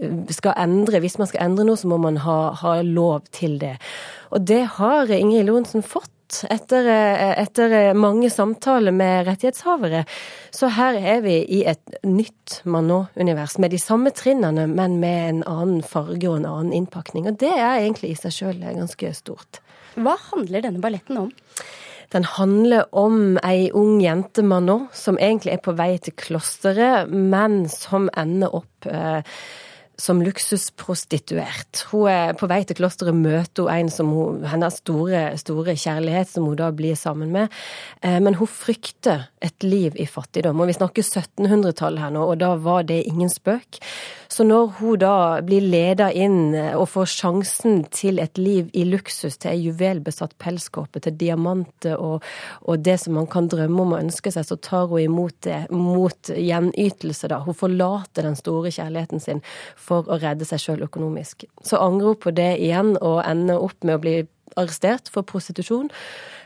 eh, 0.00 0.16
skal 0.30 0.56
endre. 0.62 1.02
Hvis 1.02 1.18
man 1.20 1.30
skal 1.30 1.48
endre 1.48 1.68
noe, 1.68 1.80
så 1.80 1.90
må 1.90 2.00
man 2.02 2.20
ha, 2.22 2.40
ha 2.62 2.78
lov 2.86 3.26
til 3.34 3.58
det. 3.62 3.76
Og 4.32 4.46
det 4.48 4.62
har 4.78 5.10
Ingrid 5.12 5.46
Lorentzen 5.48 5.84
fått 5.84 6.11
etter, 6.50 6.86
eh, 6.88 7.32
etter, 7.42 7.94
mange 7.98 8.30
samtaler 8.32 8.94
med 8.94 9.26
rettighetshavere. 9.28 10.04
Så 10.54 10.70
her 10.76 10.98
er 10.98 11.20
vi 11.24 11.36
i 11.58 11.62
et 11.68 11.96
nytt 12.04 12.60
Manot-univers, 12.64 13.58
med 13.58 13.72
de 13.74 13.80
samme 13.82 14.12
trinnene, 14.16 14.66
men 14.70 14.98
med 15.00 15.28
en 15.28 15.44
annen 15.48 15.82
farge 15.82 16.28
og 16.30 16.40
en 16.40 16.48
annen 16.48 16.72
innpakning. 16.82 17.28
Og 17.28 17.38
det 17.42 17.52
er 17.52 17.82
egentlig 17.82 18.14
i 18.14 18.18
seg 18.22 18.36
sjøl 18.38 18.64
ganske 18.64 19.14
stort. 19.16 19.62
Hva 19.94 20.16
handler 20.30 20.64
denne 20.64 20.80
balletten 20.82 21.20
om? 21.26 21.32
Den 22.12 22.24
handler 22.28 22.84
om 22.92 23.38
ei 23.44 23.70
ung 23.72 24.00
jente, 24.02 24.44
Manon 24.44 24.88
som 24.92 25.16
egentlig 25.16 25.54
er 25.54 25.62
på 25.64 25.72
vei 25.76 25.96
til 26.02 26.16
klosteret, 26.20 27.08
men 27.08 27.64
som 27.72 28.10
ender 28.20 28.52
opp 28.52 28.88
eh, 28.88 29.22
som 30.02 30.22
luksusprostituert. 30.24 31.84
Hun 31.92 32.08
er 32.10 32.32
på 32.38 32.48
vei 32.50 32.62
til 32.66 32.80
klosteret, 32.80 33.14
møter 33.14 33.68
hun 33.68 33.72
en 33.76 33.92
som 33.92 34.10
hun, 34.10 34.40
hennes 34.50 34.80
store, 34.82 35.20
store 35.38 35.76
kjærlighet, 35.78 36.32
som 36.32 36.48
hun 36.48 36.58
da 36.58 36.72
blir 36.74 36.98
sammen 36.98 37.30
med. 37.34 37.52
Eh, 38.02 38.18
men 38.18 38.34
hun 38.40 38.50
frykter 38.50 39.28
et 39.42 39.62
liv 39.62 39.94
i 39.94 40.08
fattigdom. 40.10 40.58
Og 40.58 40.72
vi 40.72 40.78
snakker 40.78 41.06
1700-tallet 41.06 42.02
her 42.02 42.16
nå, 42.16 42.26
og 42.32 42.42
da 42.42 42.56
var 42.58 42.88
det 42.88 43.04
ingen 43.06 43.30
spøk. 43.30 43.78
Så 44.32 44.46
når 44.48 44.70
hun 44.78 45.00
da 45.02 45.14
blir 45.44 45.60
leda 45.60 46.06
inn 46.16 46.54
og 46.56 46.86
får 46.88 47.10
sjansen 47.12 47.82
til 47.92 48.16
et 48.22 48.38
liv 48.40 48.70
i 48.72 48.86
luksus, 48.88 49.36
til 49.36 49.50
ei 49.50 49.66
juvelbesatt 49.66 50.38
pelskåpe, 50.40 51.02
til 51.04 51.18
diamanter 51.20 52.00
og, 52.00 52.24
og, 52.64 52.80
det 52.80 52.96
som 53.02 53.18
man 53.18 53.28
kan 53.28 53.50
drømme 53.52 53.84
om 53.84 53.92
og 53.92 54.00
ønske 54.06 54.32
seg, 54.32 54.46
så 54.48 54.56
tar 54.56 54.88
hun 54.88 55.04
imot 55.04 55.36
det 55.44 55.60
mot 55.74 56.32
gjenytelse, 56.32 57.28
da. 57.28 57.42
Hun 57.44 57.58
forlater 57.58 58.24
den 58.24 58.38
store 58.38 58.72
kjærligheten 58.72 59.20
sin 59.20 59.44
for 59.76 59.91
å 60.00 60.18
redde 60.22 60.48
seg 60.48 60.62
sjøl 60.62 60.84
økonomisk. 60.86 61.46
Så 61.64 61.80
angrer 61.82 62.12
hun 62.12 62.20
på 62.22 62.34
det 62.36 62.52
igjen 62.64 62.94
og 63.00 63.22
ender 63.26 63.62
opp 63.62 63.84
med 63.86 63.98
å 63.98 64.02
bli 64.02 64.14
arrestert 64.60 65.08
for 65.12 65.26
prostitusjon. 65.28 65.90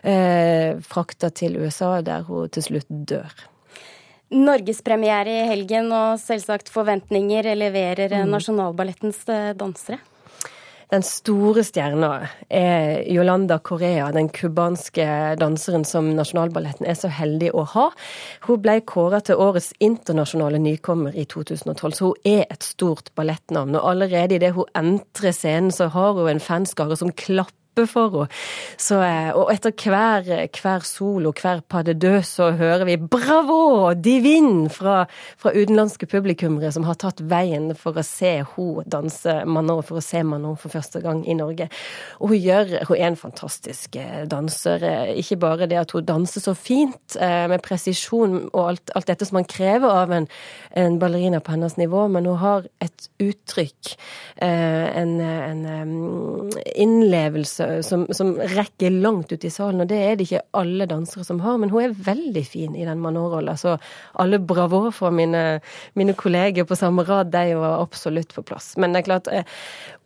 Eh, 0.07 0.79
frakta 0.87 1.31
til 1.35 1.59
USA, 1.59 2.01
der 2.05 2.27
hun 2.29 2.51
til 2.55 2.67
slutt 2.69 2.91
dør. 3.11 3.33
Norgespremiere 4.35 5.31
i 5.31 5.47
helgen 5.47 5.93
og 5.95 6.19
selvsagt 6.19 6.71
forventninger 6.75 7.47
leverer 7.55 8.11
mm. 8.11 8.31
Nasjonalballettens 8.33 9.23
eh, 9.31 9.53
dansere. 9.59 10.01
Den 10.93 11.03
store 11.03 11.65
stjerna 11.67 12.11
er 12.47 13.01
Yolanda 13.11 13.59
Correa, 13.59 14.13
den 14.15 14.29
cubanske 14.31 15.35
danseren 15.41 15.83
som 15.89 16.13
Nasjonalballetten 16.15 16.87
er 16.87 16.95
så 16.95 17.11
heldig 17.11 17.51
å 17.59 17.65
ha. 17.73 17.89
Hun 18.47 18.63
ble 18.63 18.77
kåra 18.87 19.19
til 19.27 19.43
årets 19.43 19.73
internasjonale 19.83 20.61
nykommer 20.63 21.17
i 21.19 21.27
2012, 21.27 21.99
så 21.99 22.13
hun 22.13 22.31
er 22.37 22.45
et 22.47 22.63
stort 22.63 23.11
ballettnavn. 23.19 23.75
Og 23.75 23.91
allerede 23.97 24.39
idet 24.39 24.55
hun 24.55 24.71
entrer 24.79 25.35
scenen, 25.35 25.75
så 25.75 25.91
har 25.91 26.15
hun 26.15 26.31
en 26.31 26.45
fanskare 26.53 26.99
som 27.03 27.11
klapper 27.11 27.66
kjempe 27.77 27.87
for 27.91 28.11
henne. 28.11 28.29
Så, 28.79 29.01
eh, 29.01 29.31
og 29.37 29.51
etter 29.53 29.73
hver, 29.73 30.49
hver 30.49 30.85
solo, 30.85 31.33
hver 31.33 31.63
pas 31.69 31.85
de 31.85 32.23
så 32.23 32.53
hører 32.57 32.85
vi 32.85 32.97
'bravo, 32.97 33.95
divin' 33.95 34.71
fra, 34.71 35.07
fra 35.37 35.51
utenlandske 35.51 36.07
publikummere 36.07 36.73
som 36.73 36.85
har 36.85 36.95
tatt 36.95 37.21
veien 37.21 37.75
for 37.75 37.93
å 37.93 38.05
se 38.05 38.45
henne 38.45 38.85
danse 38.87 39.45
Manon, 39.47 39.83
for 39.83 39.99
å 39.99 40.03
se 40.03 40.23
Manon 40.23 40.57
for 40.57 40.69
første 40.69 41.01
gang 41.03 41.27
i 41.27 41.35
Norge. 41.35 41.69
Og 42.21 42.29
hun, 42.29 42.39
gjør, 42.39 42.85
hun 42.89 42.97
er 42.97 43.07
en 43.07 43.17
fantastisk 43.17 43.97
eh, 43.97 44.25
danser. 44.27 44.83
Eh, 44.83 45.19
ikke 45.19 45.37
bare 45.37 45.67
det 45.67 45.79
at 45.79 45.91
hun 45.93 46.05
danser 46.05 46.41
så 46.41 46.55
fint, 46.55 47.17
med 47.17 47.63
presisjon 47.63 48.51
og 48.53 48.69
alt, 48.69 48.91
alt 48.95 49.07
dette 49.07 49.25
som 49.25 49.37
man 49.37 49.45
krever 49.45 49.89
av 49.89 50.11
en, 50.13 50.29
en 50.77 50.99
ballerina 50.99 51.41
på 51.41 51.53
hennes 51.53 51.77
nivå, 51.77 52.09
men 52.09 52.27
hun 52.27 52.37
har 52.37 52.67
et 52.81 53.09
uttrykk, 53.21 53.97
en, 54.41 55.21
en 55.21 56.51
innlevelse 56.77 57.66
som, 57.83 58.07
som, 58.15 58.35
rekker 58.37 58.91
langt 58.91 59.33
ut 59.33 59.45
i 59.45 59.51
salen, 59.51 59.83
og 59.83 59.91
det 59.91 59.99
er 60.03 60.17
det 60.17 60.27
ikke 60.27 60.43
alle 60.59 60.87
dansere 60.91 61.25
som 61.27 61.41
har. 61.45 61.59
Men 61.61 61.73
hun 61.73 61.83
er 61.85 61.97
veldig 62.07 62.43
fin 62.47 62.77
i 62.77 62.87
den 62.87 63.01
Manor-rolla, 63.03 63.57
så 63.61 63.77
alle 64.21 64.41
bravo 64.43 64.87
for 64.95 65.15
mine, 65.15 65.61
mine, 65.99 66.15
kolleger 66.17 66.67
på 66.69 66.79
samme 66.79 67.05
rad, 67.07 67.31
de 67.35 67.57
var 67.59 67.81
absolutt 67.83 68.35
på 68.35 68.45
plass. 68.47 68.75
Men 68.81 68.95
det 68.95 69.03
er 69.03 69.09
klart, 69.11 69.31
eh, 69.33 69.57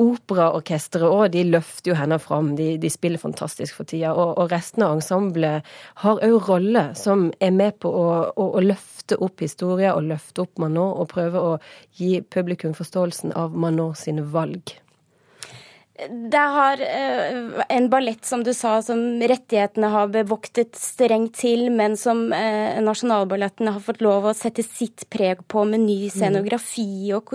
operaorkesteret 0.00 1.08
òg, 1.10 1.30
de 1.34 1.46
løfter 1.50 1.92
jo 1.92 1.98
henne 1.98 2.20
fram. 2.22 2.54
De, 2.58 2.72
de 2.80 2.90
spiller 2.92 3.22
fantastisk 3.22 3.78
for 3.78 3.88
tida. 3.88 4.14
Og, 4.14 4.36
og 4.40 4.52
resten 4.52 4.86
av 4.86 4.96
ensemblet 4.98 5.66
har 6.04 6.22
òg 6.26 6.50
roller 6.50 6.94
som 6.98 7.28
er 7.40 7.54
med 7.54 7.78
på 7.82 7.90
å, 7.90 8.06
å, 8.34 8.50
å 8.58 8.64
løfte 8.64 9.18
opp 9.20 9.42
historier 9.44 9.96
og 9.96 10.08
løfte 10.10 10.44
opp 10.44 10.60
Manon, 10.60 10.94
og 11.00 11.10
prøve 11.12 11.40
å 11.40 11.56
gi 11.98 12.20
publikum 12.22 12.76
forståelsen 12.76 13.34
av 13.38 13.56
Manon 13.56 13.96
sine 13.98 14.24
valg. 14.26 14.76
Det 16.08 16.44
har 16.54 16.80
uh, 16.80 17.62
en 17.68 17.88
ballett, 17.92 18.24
som 18.24 18.44
du 18.46 18.52
sa, 18.56 18.78
som 18.82 19.00
rettighetene 19.20 19.90
har 19.92 20.12
bevoktet 20.14 20.78
strengt 20.78 21.34
til, 21.42 21.66
men 21.74 21.96
som 22.00 22.28
uh, 22.32 22.78
Nasjonalballetten 22.80 23.68
har 23.68 23.82
fått 23.84 24.00
lov 24.04 24.30
å 24.30 24.36
sette 24.36 24.64
sitt 24.64 25.08
preg 25.12 25.42
på 25.50 25.66
med 25.68 25.84
ny 25.84 25.98
mm. 26.06 26.14
scenografi 26.14 27.10
og 27.16 27.34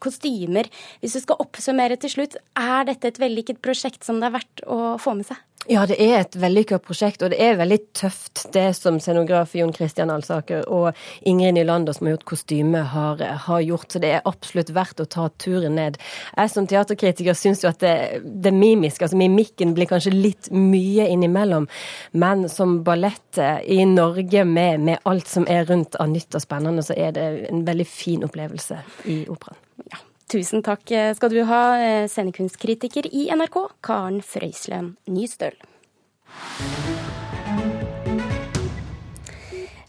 kostymer. 0.00 0.70
Hvis 1.02 1.18
du 1.18 1.24
skal 1.24 1.42
oppsummere 1.44 1.98
til 2.00 2.14
slutt, 2.16 2.38
er 2.56 2.88
dette 2.88 3.12
et 3.12 3.20
vellykket 3.20 3.60
prosjekt 3.64 4.06
som 4.06 4.22
det 4.22 4.30
er 4.30 4.38
verdt 4.40 4.64
å 4.64 4.96
få 5.02 5.18
med 5.18 5.28
seg? 5.28 5.47
Ja, 5.66 5.82
det 5.90 5.96
er 6.00 6.20
et 6.20 6.36
vellykka 6.38 6.78
prosjekt, 6.80 7.22
og 7.24 7.32
det 7.32 7.40
er 7.42 7.58
veldig 7.58 7.78
tøft 7.98 8.44
det 8.54 8.70
som 8.78 9.00
scenograf 9.02 9.56
Jon 9.58 9.72
Christian 9.74 10.12
Alsaker 10.14 10.62
og 10.72 10.96
Ingrid 11.26 11.56
Nylander, 11.56 11.96
som 11.96 12.06
har 12.06 12.14
gjort 12.14 12.28
kostyme, 12.30 12.84
har, 12.92 13.20
har, 13.44 13.60
gjort. 13.66 13.90
Så 13.92 14.00
det 14.00 14.12
er 14.14 14.28
absolutt 14.28 14.70
verdt 14.76 15.02
å 15.02 15.08
ta 15.10 15.26
turen 15.42 15.74
ned. 15.76 15.98
Jeg 16.36 16.54
som 16.54 16.68
teaterkritiker 16.70 17.36
syns 17.36 17.64
jo 17.66 17.72
at 17.72 17.82
det, 17.82 18.22
det 18.22 18.54
mimiske, 18.54 19.04
altså 19.04 19.18
mimikken, 19.20 19.74
blir 19.76 19.90
kanskje 19.90 20.14
litt 20.14 20.48
mye 20.54 21.10
innimellom. 21.10 21.66
Men 22.16 22.46
som 22.52 22.78
ballett 22.86 23.42
i 23.66 23.82
Norge 23.90 24.46
med, 24.48 24.86
med 24.88 25.08
alt 25.10 25.28
som 25.28 25.48
er 25.50 25.66
rundt 25.68 25.98
av 25.98 26.08
nytt 26.14 26.38
og 26.38 26.46
spennende, 26.46 26.86
så 26.86 26.96
er 26.96 27.18
det 27.18 27.32
en 27.50 27.66
veldig 27.66 27.88
fin 27.88 28.24
opplevelse 28.24 28.84
i 29.10 29.24
operaen. 29.28 29.60
Ja. 29.90 30.07
Tusen 30.28 30.60
takk 30.60 30.90
skal 31.16 31.32
du 31.32 31.40
ha, 31.48 31.62
eh, 31.80 32.04
scenekunstkritiker 32.08 33.08
i 33.08 33.30
NRK, 33.32 33.56
Karen 33.80 34.20
Frøyslem 34.20 34.96
Nystøl. 35.08 35.56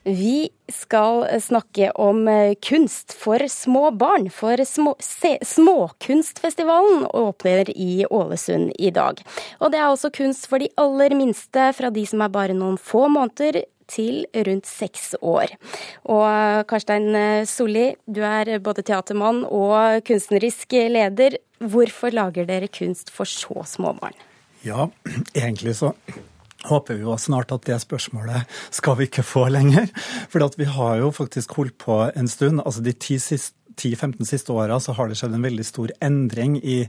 Vi 0.09 0.49
skal 0.71 1.25
snakke 1.41 1.91
om 1.99 2.27
eh, 2.27 2.55
kunst 2.63 3.13
for 3.13 3.43
små 3.51 3.89
barn. 3.91 4.29
For 4.33 4.57
små, 4.65 4.95
se, 5.03 5.35
Småkunstfestivalen 5.45 7.03
åpner 7.13 7.69
i 7.75 8.05
Ålesund 8.09 8.71
i 8.79 8.89
dag. 8.95 9.21
Og 9.59 9.73
det 9.73 9.81
er 9.81 9.89
også 9.89 10.09
kunst 10.15 10.47
for 10.49 10.63
de 10.63 10.71
aller 10.79 11.13
minste, 11.19 11.67
fra 11.75 11.91
de 11.93 12.05
som 12.09 12.23
er 12.23 12.33
bare 12.33 12.55
noen 12.57 12.79
få 12.79 13.05
måneder 13.11 13.61
til 13.89 14.23
rundt 14.47 14.69
seks 14.69 15.13
år. 15.21 15.53
Og 16.09 16.63
Karstein 16.69 17.11
Solli, 17.49 17.91
du 18.05 18.21
er 18.25 18.57
både 18.63 18.85
teatermann 18.85 19.43
og 19.45 20.01
kunstnerisk 20.07 20.77
leder. 20.93 21.39
Hvorfor 21.59 22.13
lager 22.15 22.47
dere 22.47 22.71
kunst 22.71 23.11
for 23.13 23.29
så 23.29 23.65
små 23.67 23.93
barn? 23.99 24.15
Ja, 24.63 24.89
egentlig 25.35 25.77
så 25.79 25.93
håper 26.67 26.97
vi 26.97 27.05
jo 27.05 27.15
snart 27.19 27.53
at 27.55 27.63
det 27.67 27.77
spørsmålet 27.79 28.49
skal 28.75 28.97
vi 28.99 29.07
ikke 29.07 29.23
få 29.23 29.45
lenger. 29.51 29.87
For 30.31 30.43
vi 30.59 30.67
har 30.67 30.99
jo 30.99 31.13
faktisk 31.15 31.55
holdt 31.55 31.77
på 31.79 32.01
en 32.15 32.27
stund. 32.27 32.61
altså 32.65 32.83
de 32.83 32.93
ti 32.93 33.19
siste 33.19 33.55
10-15 33.79 34.25
siste 34.27 34.51
åra 34.51 34.79
så 34.79 34.91
har 34.97 35.07
det 35.07 35.15
skjedd 35.15 35.37
en 35.37 35.45
veldig 35.45 35.63
stor 35.63 35.91
endring 36.03 36.57
i 36.59 36.81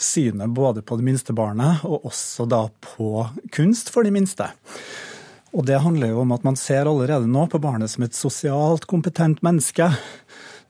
synet 0.00 0.50
både 0.50 0.82
på 0.82 0.98
det 0.98 1.06
minste 1.06 1.34
barnet 1.36 1.84
og 1.86 2.08
også 2.10 2.48
da 2.50 2.64
på 2.82 3.28
kunst 3.54 3.92
for 3.94 4.02
de 4.02 4.10
minste. 4.10 4.48
Og 5.52 5.66
det 5.68 5.82
handler 5.84 6.14
jo 6.14 6.22
om 6.22 6.32
at 6.32 6.44
man 6.46 6.56
ser 6.56 6.88
allerede 6.88 7.28
nå 7.28 7.44
på 7.52 7.60
barnet 7.60 7.92
som 7.92 8.06
et 8.06 8.16
sosialt 8.16 8.86
kompetent 8.88 9.42
menneske. 9.44 9.90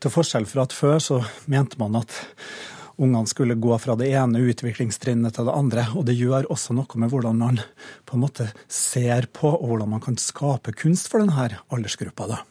Til 0.03 0.11
forskjell 0.11 0.47
fra 0.51 0.67
at 0.67 0.75
før 0.75 0.99
så 0.99 1.21
mente 1.51 1.79
man 1.79 2.01
at 2.01 2.11
ungene 2.99 3.31
skulle 3.31 3.55
gå 3.63 3.77
fra 3.79 3.95
det 3.99 4.11
ene 4.11 4.43
utviklingstrinnet 4.43 5.37
til 5.37 5.47
det 5.47 5.55
andre. 5.55 5.87
Og 5.95 6.07
det 6.09 6.19
gjør 6.19 6.51
også 6.51 6.75
noe 6.75 6.99
med 6.99 7.13
hvordan 7.13 7.39
man 7.39 7.61
på 8.09 8.19
en 8.19 8.25
måte 8.25 8.49
ser 8.67 9.31
på, 9.31 9.53
og 9.55 9.71
hvordan 9.71 9.95
man 9.95 10.03
kan 10.03 10.19
skape 10.19 10.75
kunst 10.75 11.11
for 11.13 11.23
denne 11.23 11.63
aldersgruppa. 11.71 12.27
da. 12.35 12.43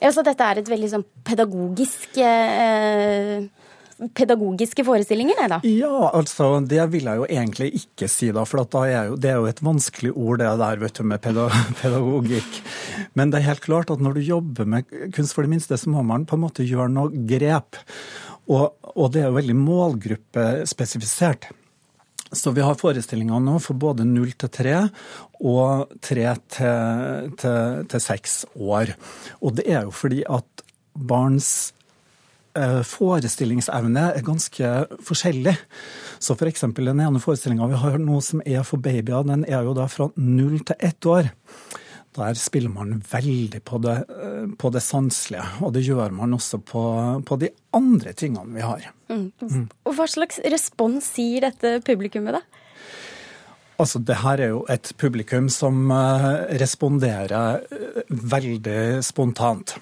Ja, 0.00 0.12
Så 0.12 0.22
dette 0.22 0.44
er 0.44 0.60
et 0.60 0.68
veldig 0.68 0.92
sånn 0.92 1.08
pedagogisk 1.24 2.20
eh 2.20 3.48
pedagogiske 4.16 4.84
forestillinger, 4.86 5.38
nei 5.40 5.48
da? 5.50 5.58
Ja, 5.64 6.10
altså 6.10 6.48
det 6.60 6.82
vil 6.92 7.08
jeg 7.08 7.20
jo 7.20 7.26
egentlig 7.26 7.70
ikke 7.80 8.08
si, 8.12 8.30
da. 8.34 8.44
For 8.48 8.62
er 8.84 9.10
jo, 9.10 9.18
det 9.20 9.32
er 9.32 9.40
jo 9.40 9.50
et 9.50 9.62
vanskelig 9.64 10.12
ord 10.12 10.42
det 10.42 10.52
der, 10.60 10.80
vet 10.82 11.00
du, 11.00 11.04
med 11.08 11.22
pedagogikk. 11.80 12.62
Men 13.16 13.32
det 13.32 13.40
er 13.40 13.50
helt 13.50 13.64
klart 13.64 13.92
at 13.92 14.02
når 14.04 14.18
du 14.18 14.24
jobber 14.26 14.68
med 14.68 14.96
kunst 15.16 15.36
for 15.36 15.46
de 15.46 15.52
minste, 15.52 15.78
så 15.80 15.92
må 15.92 16.04
man 16.06 16.26
på 16.28 16.36
en 16.36 16.44
måte 16.44 16.66
gjøre 16.66 16.92
noe 16.92 17.26
grep. 17.28 17.80
Og, 18.52 18.74
og 18.94 19.14
det 19.14 19.22
er 19.22 19.30
jo 19.30 19.38
veldig 19.38 19.56
målgruppespesifisert. 19.58 21.48
Så 22.32 22.50
vi 22.50 22.64
har 22.64 22.78
forestillinger 22.78 23.40
nå 23.42 23.58
for 23.62 23.78
både 23.78 24.04
0 24.06 24.32
til 24.42 24.50
3 24.50 24.76
og 25.46 25.92
3 26.02 26.26
til, 26.58 28.00
6 28.02 28.36
år. 28.58 28.92
Og 29.40 29.56
det 29.58 29.68
er 29.70 29.86
jo 29.86 29.94
fordi 29.94 30.24
at 30.26 30.64
barns 30.96 31.72
forestillingsevne 32.86 34.10
er 34.16 34.26
ganske 34.26 34.72
forskjellig. 35.06 35.56
Så 36.22 36.36
f.eks. 36.36 36.64
For 36.66 36.84
den 36.86 37.02
ene 37.04 37.22
forestillinga 37.22 37.68
vi 37.70 37.80
har 37.82 37.98
nå 38.02 38.20
som 38.24 38.42
er 38.44 38.64
for 38.66 38.82
babyer, 38.82 39.26
den 39.28 39.44
er 39.48 39.66
jo 39.66 39.74
da 39.76 39.88
fra 39.90 40.08
null 40.16 40.60
til 40.66 40.88
ett 40.90 41.08
år. 41.10 41.32
Der 42.16 42.36
spiller 42.40 42.72
man 42.72 43.02
veldig 43.10 43.60
på 43.64 43.78
det, 43.84 43.96
eh, 44.08 44.46
på 44.56 44.70
det 44.72 44.82
sanselige, 44.82 45.44
og 45.60 45.74
det 45.74 45.84
gjør 45.84 46.14
man 46.16 46.32
også 46.32 46.62
på, 46.64 46.84
på 47.26 47.36
de 47.36 47.50
andre 47.76 48.14
tingene 48.16 48.54
vi 48.54 48.64
har. 48.64 48.86
Mm. 49.12 49.32
Mm. 49.42 49.66
Og 49.84 49.98
Hva 49.98 50.06
slags 50.08 50.40
respons 50.44 51.10
gir 51.20 51.44
dette 51.44 51.80
publikummet, 51.84 52.38
da? 52.38 52.62
Altså, 53.76 54.00
det 54.00 54.22
her 54.22 54.40
er 54.40 54.54
jo 54.54 54.62
et 54.72 54.94
publikum 54.96 55.50
som 55.52 55.90
eh, 55.92 56.30
responderer 56.62 57.60
veldig 58.08 59.04
spontant. 59.04 59.76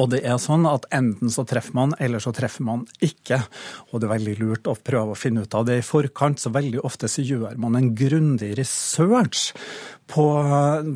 Og 0.00 0.08
det 0.14 0.22
er 0.24 0.38
sånn 0.40 0.64
at 0.68 0.86
enten 0.94 1.30
så 1.32 1.44
treffer 1.48 1.76
man, 1.76 1.92
eller 2.00 2.22
så 2.22 2.32
treffer 2.32 2.64
man 2.64 2.86
ikke. 3.04 3.42
Og 3.90 4.00
det 4.00 4.08
er 4.08 4.14
veldig 4.14 4.36
lurt 4.40 4.70
å 4.70 4.76
prøve 4.78 5.12
å 5.12 5.18
finne 5.18 5.44
ut 5.44 5.56
av 5.58 5.66
det 5.68 5.78
i 5.82 5.84
forkant, 5.84 6.40
så 6.40 6.52
veldig 6.54 6.80
ofte 6.86 7.10
så 7.12 7.24
gjør 7.24 7.58
man 7.60 7.76
en 7.76 7.90
grundig 7.96 8.54
research 8.56 9.50
på 10.12 10.26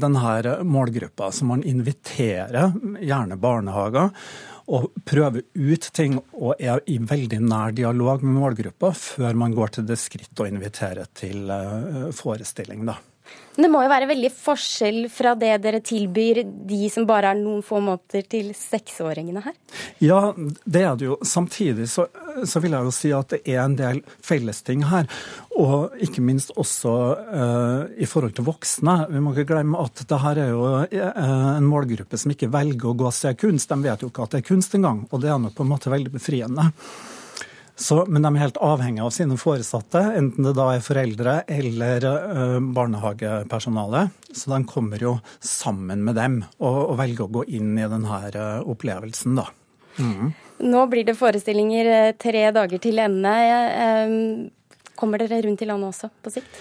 denne 0.00 0.56
målgruppa. 0.64 1.28
Så 1.32 1.48
man 1.48 1.64
inviterer 1.66 2.72
gjerne 3.04 3.36
barnehager 3.40 4.14
og 4.66 4.88
prøver 5.06 5.44
ut 5.54 5.90
ting 5.94 6.16
og 6.34 6.56
er 6.58 6.80
i 6.90 6.96
veldig 6.98 7.38
nær 7.44 7.76
dialog 7.76 8.24
med 8.24 8.40
målgruppa 8.40 8.90
før 8.98 9.36
man 9.38 9.54
går 9.54 9.76
til 9.76 9.86
det 9.86 9.98
skritt 10.00 10.42
å 10.42 10.48
invitere 10.48 11.06
til 11.14 11.52
eh, 11.52 12.08
forestilling. 12.16 12.82
da. 12.88 12.96
Men 13.56 13.66
det 13.66 13.70
må 13.72 13.80
jo 13.84 13.90
være 13.90 14.08
veldig 14.10 14.30
forskjell 14.36 14.98
fra 15.12 15.32
det 15.38 15.54
dere 15.64 15.80
tilbyr 15.84 16.42
de 16.68 16.90
som 16.92 17.06
bare 17.08 17.32
er 17.32 17.38
noen 17.40 17.62
få 17.64 17.80
måneder 17.80 18.26
til 18.28 18.50
seksåringene 18.56 19.42
her? 19.46 19.56
Ja, 20.04 20.20
det 20.36 20.82
er 20.84 20.98
det 21.00 21.08
jo. 21.08 21.16
Samtidig 21.24 21.88
så, 21.88 22.04
så 22.44 22.60
vil 22.60 22.76
jeg 22.76 22.88
jo 22.88 22.92
si 22.92 23.14
at 23.16 23.32
det 23.32 23.40
er 23.48 23.62
en 23.64 23.78
del 23.78 24.02
fellesting 24.24 24.84
her. 24.90 25.08
Og 25.56 25.96
ikke 26.04 26.24
minst 26.24 26.52
også 26.60 26.94
uh, 27.16 27.88
i 27.96 28.08
forhold 28.08 28.36
til 28.36 28.48
voksne. 28.48 28.98
Vi 29.08 29.24
må 29.24 29.32
ikke 29.32 29.54
glemme 29.54 29.80
at 29.80 30.04
det 30.04 30.22
her 30.26 30.44
er 30.44 30.52
jo 30.52 30.68
uh, 30.76 30.86
en 31.56 31.68
målgruppe 31.70 32.20
som 32.20 32.36
ikke 32.36 32.52
velger 32.52 32.92
å 32.92 32.96
gå 32.98 33.08
og 33.08 33.16
se 33.16 33.32
kunst. 33.40 33.72
De 33.72 33.88
vet 33.88 34.04
jo 34.04 34.12
ikke 34.12 34.28
at 34.28 34.36
det 34.36 34.44
er 34.44 34.50
kunst 34.52 34.76
engang, 34.76 35.06
og 35.08 35.24
det 35.24 35.32
er 35.32 35.40
nok 35.40 35.56
på 35.56 35.64
en 35.64 35.72
måte 35.72 35.92
veldig 35.92 36.12
befriende. 36.18 36.70
Så, 37.76 37.98
men 38.08 38.24
de 38.24 38.30
er 38.32 38.40
helt 38.40 38.58
avhengig 38.64 39.02
av 39.04 39.10
sine 39.12 39.36
foresatte, 39.36 40.00
enten 40.16 40.46
det 40.46 40.54
da 40.56 40.70
er 40.72 40.84
foreldre 40.84 41.34
eller 41.44 42.06
uh, 42.08 42.56
barnehagepersonale. 42.76 44.06
Så 44.32 44.48
de 44.54 44.62
kommer 44.68 45.02
jo 45.02 45.18
sammen 45.44 46.00
med 46.06 46.16
dem 46.16 46.38
og, 46.56 46.78
og 46.86 46.96
velger 47.02 47.26
å 47.26 47.34
gå 47.36 47.44
inn 47.58 47.74
i 47.76 47.84
denne 47.84 48.20
uh, 48.32 48.64
opplevelsen, 48.64 49.36
da. 49.36 49.50
Mm. 50.00 50.32
Nå 50.72 50.86
blir 50.92 51.04
det 51.08 51.16
forestillinger 51.16 51.88
eh, 51.88 52.14
tre 52.20 52.42
dager 52.52 52.80
til 52.80 53.00
ende. 53.00 53.32
Kommer 54.96 55.20
dere 55.20 55.42
rundt 55.44 55.62
i 55.64 55.68
landet 55.68 55.92
også 55.92 56.10
på 56.24 56.32
sikt? 56.32 56.60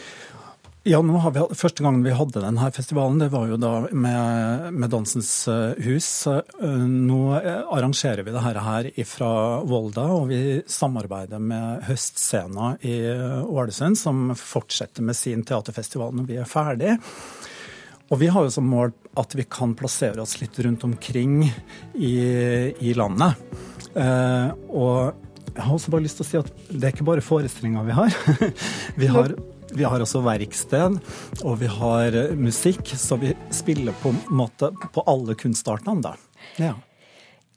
Ja, 0.87 0.99
nå 1.01 1.17
har 1.17 1.31
vi, 1.33 1.41
Første 1.57 1.81
gangen 1.81 2.03
vi 2.05 2.11
hadde 2.13 2.43
denne 2.43 2.67
festivalen, 2.69 3.17
det 3.17 3.31
var 3.33 3.47
jo 3.49 3.55
da 3.57 3.87
med, 3.89 4.67
med 4.69 4.91
Dansens 4.93 5.31
eh, 5.49 5.79
hus. 5.81 6.09
Eh, 6.29 6.67
nå 6.85 7.21
eh, 7.39 7.63
arrangerer 7.73 8.21
vi 8.21 8.35
det 8.35 8.43
her 8.45 8.89
fra 9.09 9.29
Volda, 9.65 10.03
og 10.13 10.27
vi 10.29 10.59
samarbeider 10.69 11.41
med 11.41 11.87
Høstscena 11.87 12.75
i 12.85 12.99
Ålesund, 13.01 13.97
som 13.97 14.29
fortsetter 14.37 15.01
med 15.01 15.17
sin 15.17 15.41
teaterfestival 15.41 16.13
når 16.19 16.29
vi 16.29 16.37
er 16.43 16.53
ferdig. 16.53 16.93
Og 18.13 18.21
vi 18.21 18.29
har 18.29 18.45
jo 18.45 18.53
som 18.53 18.69
mål 18.69 18.93
at 19.17 19.33
vi 19.33 19.47
kan 19.49 19.73
plassere 19.73 20.21
oss 20.21 20.37
litt 20.37 20.61
rundt 20.67 20.85
omkring 20.85 21.47
i, 21.97 22.13
i 22.77 22.93
landet. 22.93 23.41
Og 24.69 25.49
jeg 25.49 25.65
har 25.65 25.73
også 25.73 25.97
bare 25.97 26.05
lyst 26.05 26.21
til 26.21 26.27
å 26.27 26.29
si 26.29 26.39
at 26.43 26.53
det 26.69 26.83
er 26.83 26.93
ikke 26.93 27.09
bare 27.09 27.25
forestillinger 27.25 27.89
vi 27.89 27.99
har. 28.03 28.21
vi 29.01 29.09
har 29.09 29.33
vi 29.75 29.85
har 29.85 30.01
også 30.01 30.23
verksted, 30.25 30.99
og 31.43 31.59
vi 31.61 31.69
har 31.71 32.17
musikk, 32.39 32.91
så 32.97 33.17
vi 33.21 33.33
spiller 33.53 33.95
på 34.01 34.13
en 34.13 34.21
måte 34.41 34.71
på 34.95 35.03
alle 35.09 35.35
kunstartene, 35.39 36.01
da. 36.05 36.15
Ja. 36.61 36.73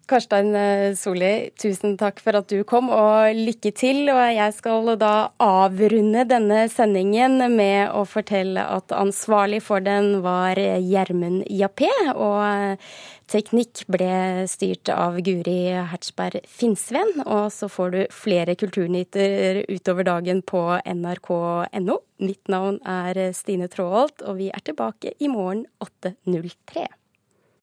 Karstein 0.09 0.55
eh, 0.57 0.94
Solli, 0.99 1.51
tusen 1.61 1.99
takk 2.01 2.23
for 2.25 2.38
at 2.38 2.49
du 2.49 2.62
kom, 2.68 2.88
og 2.94 3.37
lykke 3.37 3.73
til. 3.77 4.07
Og 4.12 4.23
jeg 4.35 4.57
skal 4.57 4.94
da 5.01 5.12
avrunde 5.42 6.25
denne 6.29 6.64
sendingen 6.73 7.42
med 7.55 7.92
å 7.92 8.07
fortelle 8.09 8.64
at 8.79 8.94
ansvarlig 8.97 9.61
for 9.66 9.85
den 9.85 10.18
var 10.25 10.57
Gjermund 10.57 11.44
Jappé. 11.53 11.92
Og 12.16 12.83
Teknikk 13.29 13.83
ble 13.92 14.47
styrt 14.49 14.88
av 14.88 15.18
Guri 15.21 15.68
Hertzberg 15.90 16.47
Finnsveen. 16.49 17.27
og 17.27 17.53
så 17.53 17.68
får 17.68 17.90
du 17.92 17.99
flere 18.09 18.55
kulturnyter 18.57 19.66
utover 19.68 20.09
dagen 20.09 20.40
på 20.40 20.62
nrk.no. 20.81 21.99
Mitt 22.25 22.49
navn 22.49 22.81
er 22.88 23.21
Stine 23.37 23.68
Tråholt, 23.68 24.25
og 24.25 24.40
vi 24.40 24.49
er 24.49 24.64
tilbake 24.64 25.12
i 25.21 25.29
morgen 25.29 25.66
8.03. 25.85 26.88